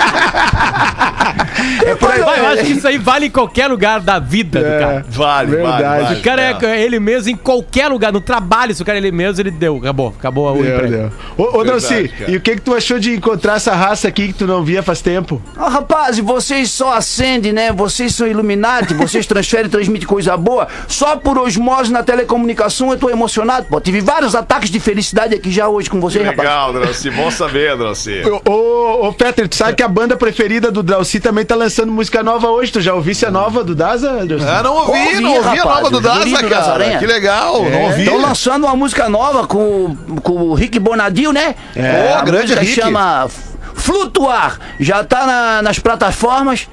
[1.85, 2.21] É por aí.
[2.21, 5.05] Vai, eu acho que isso aí vale em qualquer lugar da vida do cara.
[5.09, 6.21] Vale, Verdade.
[6.21, 9.41] cara é, ele mesmo em qualquer lugar, no trabalho, se o cara é ele mesmo,
[9.41, 10.93] ele deu, acabou, acabou o Meu emprego.
[10.93, 11.13] Deus.
[11.37, 12.31] Ô, ô cara.
[12.31, 14.81] e o que que tu achou de encontrar essa raça aqui que tu não via
[14.81, 15.41] faz tempo?
[15.55, 17.71] Ah, rapaz, vocês só acendem, né?
[17.71, 20.67] Vocês são Illuminati, vocês transferem e transmitem coisa boa.
[20.87, 23.79] Só por osmose na telecomunicação eu tô emocionado, pô.
[23.79, 26.47] Tive vários ataques de felicidade aqui já hoje com vocês, rapaz.
[26.47, 27.09] Legal, Drauci.
[27.11, 28.21] Bom saber, Drauci.
[28.45, 31.91] Ô, ô, ô Peter, tu sabe que a banda preferida do Drauci também tá lançando
[31.91, 32.71] música nova hoje.
[32.71, 34.25] Tu já ouvisse a nova do Daza?
[34.47, 36.97] Ah, não ouvi, Ouvi, não ouvi rapaz, nova do Daza, cara.
[36.97, 38.03] Que legal, não ouvi.
[38.03, 41.55] Estão lançando uma música nova com, com o Rick Bonadil, né?
[41.75, 42.73] É, a grande música Rick.
[42.81, 43.27] chama
[43.73, 44.57] Flutuar.
[44.79, 46.67] Já tá na- nas plataformas.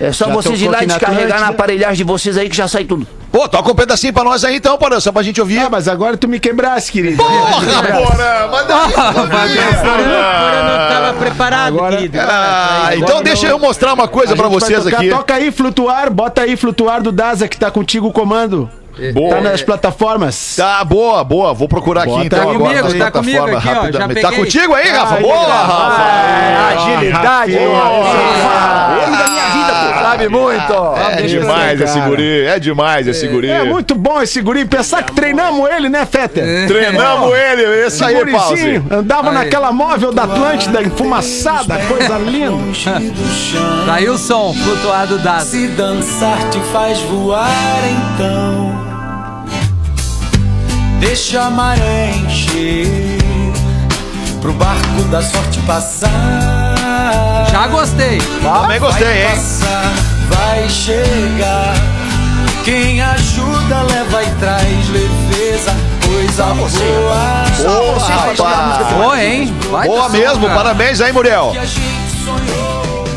[0.00, 1.54] É só Já vocês ir lá e na descarregar na Atlântida.
[1.54, 3.06] aparelhagem de vocês aí que já sai tudo.
[3.32, 5.58] Pô, toca um pedacinho pra nós aí então, Porã, só pra gente ouvir.
[5.60, 7.16] Ah, mas agora tu me quebrasse, querido.
[7.22, 12.18] Porra, Porã, mas Agora não tava preparado, Agora- querido.
[12.20, 14.96] Ah, então Agora deixa não- eu mostrar uma coisa A pra vocês tocar.
[14.98, 15.10] aqui.
[15.10, 18.68] Toca aí, Flutuar, bota aí Flutuar do Daza que tá contigo o comando.
[19.12, 19.36] Boa.
[19.36, 20.56] Tá nas plataformas.
[20.56, 21.54] Tá, boa, boa.
[21.54, 22.56] Vou procurar aqui Bota então aí.
[22.56, 24.20] agora Comigo, nas tá comigo plataformas aqui, ó, rapidamente.
[24.20, 25.14] Tá contigo aí, Rafa?
[25.16, 26.02] Aí, boa, Rafa.
[26.70, 30.00] Agilidade, Homem da minha vida, pô.
[30.02, 30.74] Sabe muito.
[31.18, 33.50] É demais esse guri, é demais esse guri.
[33.50, 34.64] É muito bom esse guri.
[34.64, 36.66] Pensar que treinamos ele, né, Fetter?
[36.66, 38.48] Treinamos ele, esse aí, Pause.
[38.48, 42.50] Gurizinho, andava naquela móvel da Atlântida, enfumaçada, coisa linda.
[43.86, 45.44] Tá aí o som, flutuado dado.
[45.44, 47.48] Se dançar te faz voar,
[48.14, 48.89] então
[51.00, 53.18] deixa a maré encher
[54.40, 56.74] pro barco da sorte passar.
[57.50, 58.18] Já gostei.
[58.42, 59.28] Também gostei, vai hein?
[59.30, 59.92] passar,
[60.28, 61.74] vai chegar.
[62.64, 65.74] Quem ajuda leva e traz leveza,
[66.06, 66.78] coisa Só você.
[67.56, 68.88] Só Boa, você pode tirar a música rapaz.
[68.88, 69.56] do Boa, hein?
[69.70, 70.54] Vai Boa som, mesmo, cara.
[70.54, 71.52] parabéns aí, Muriel.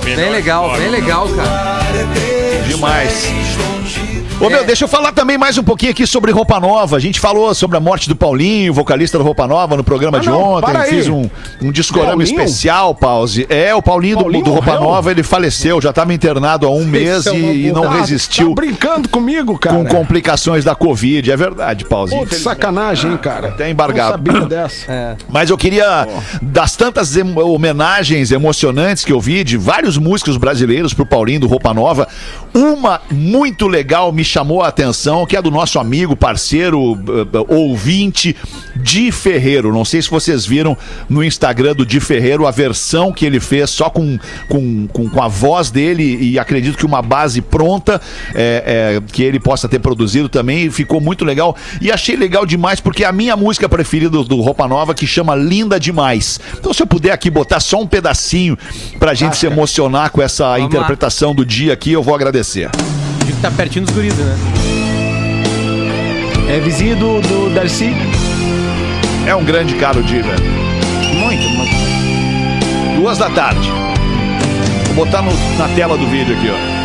[0.03, 1.83] Bem legal, bem legal, cara.
[2.67, 3.27] Demais.
[4.39, 6.97] Ô meu, deixa eu falar também mais um pouquinho aqui sobre Roupa Nova.
[6.97, 10.21] A gente falou sobre a morte do Paulinho, vocalista do Roupa Nova, no programa Ah,
[10.21, 10.65] de não, ontem.
[10.65, 10.89] para aí.
[10.89, 11.29] Fiz um,
[11.61, 12.41] um discorama Paulinho?
[12.41, 13.45] especial, Pause.
[13.49, 14.83] É, o Paulinho, do- Paulinho do, Roupa morreu?
[14.89, 17.99] Nova, ele faleceu, já estava internado há um mês é e, uma e não burrada.
[18.01, 19.77] resistiu Tá brincando comigo, cara.
[19.77, 21.31] com complicações da Covid.
[21.31, 22.13] É verdade, Pause.
[22.13, 23.47] Pô, que sacanagem, hein, cara.
[23.49, 24.21] Até embargado.
[24.21, 24.91] Não sabia dessa.
[24.91, 25.15] É.
[25.29, 26.05] Mas eu queria,
[26.41, 31.47] das tantas em- homenagens emocionantes que eu vi de vários músicos brasileiros pro Paulinho do
[31.47, 32.09] Roupa Nova,
[32.53, 37.45] uma muito legal me chamou a atenção, que é do nosso amigo, parceiro, eh, eh,
[37.53, 38.35] ouvinte,
[38.75, 39.71] Di Ferreiro.
[39.71, 40.77] Não sei se vocês viram
[41.09, 44.17] no Instagram do Di Ferreiro a versão que ele fez só com,
[44.47, 48.01] com, com, com a voz dele e acredito que uma base pronta
[48.33, 50.69] é, é, que ele possa ter produzido também.
[50.69, 51.55] Ficou muito legal.
[51.81, 55.05] E achei legal demais porque é a minha música preferida do, do Roupa Nova que
[55.05, 56.39] chama Linda Demais.
[56.57, 58.57] Então, se eu puder aqui botar só um pedacinho
[58.99, 60.59] pra gente se emocionar com essa lá.
[60.59, 62.69] interpretação do dia aqui, eu vou agradecer.
[63.25, 64.35] Digo que tá pertinho dos guris, né?
[66.49, 67.93] É vizinho do, do Darcy.
[69.25, 70.43] É um grande cara o velho.
[71.15, 71.73] Muito, muito.
[72.97, 73.71] Duas da tarde.
[74.93, 76.82] Vou botar no- na tela do vídeo aqui, ó.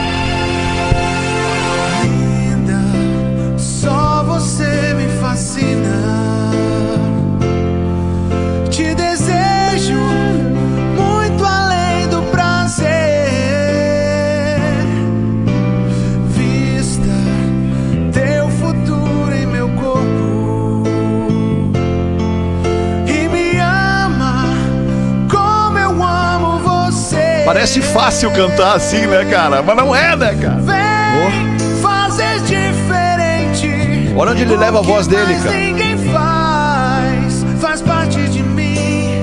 [27.49, 29.63] Parece fácil cantar assim, né, cara?
[29.63, 30.61] Mas não é, né, cara?
[30.61, 34.13] Vem fazer diferente.
[34.15, 35.57] Olha onde ele leva a voz dele, cara.
[35.57, 39.23] Ninguém faz, faz parte de mim.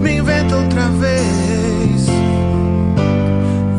[0.00, 2.06] Me inventa outra vez.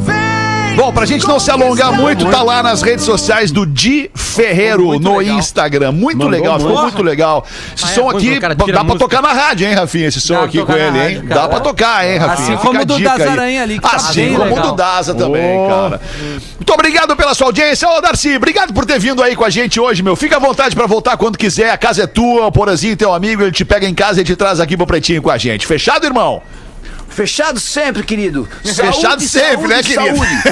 [0.01, 4.11] Vem Bom, pra gente não se alongar muito, tá lá nas redes sociais do Di
[4.35, 5.37] Ferreiro Muito no legal.
[5.39, 5.91] Instagram.
[5.91, 7.03] Muito Mandou legal, ficou muito.
[7.03, 7.45] legal.
[7.75, 8.99] Esse Ah, é som ruim aqui dá pra música.
[8.99, 10.07] tocar na rádio, hein, Rafinha?
[10.07, 11.15] Esse som Dá aqui com ele, hein?
[11.15, 11.29] rádio.
[11.29, 12.33] Dá pra tocar, hein, Rafinha?
[12.33, 13.17] Assim Fica como o do dica aí.
[13.19, 16.01] Dazaranha ali, que tá Assim como o do Daza também, cara.
[16.57, 17.87] Muito obrigado pela sua audiência.
[17.89, 20.15] Ô, Darcy, obrigado por ter vindo aí com a gente hoje, meu.
[20.15, 21.69] Fica à vontade pra voltar quando quiser.
[21.71, 24.35] A casa é tua, o Porazinho, teu amigo, ele te pega em casa e te
[24.35, 25.67] traz aqui pro Pretinho com a gente.
[25.67, 26.41] Fechado, irmão?
[27.13, 28.47] Fechado sempre, querido.
[28.63, 30.17] Fechado sempre, né, querido?
[30.17, 30.33] Saúde.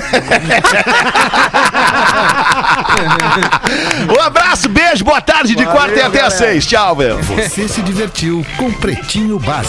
[4.15, 6.65] Um abraço, beijo, boa tarde, de quarta e até às seis.
[6.65, 7.17] Tchau, velho.
[7.23, 9.59] Você se divertiu com Pretinho Básico.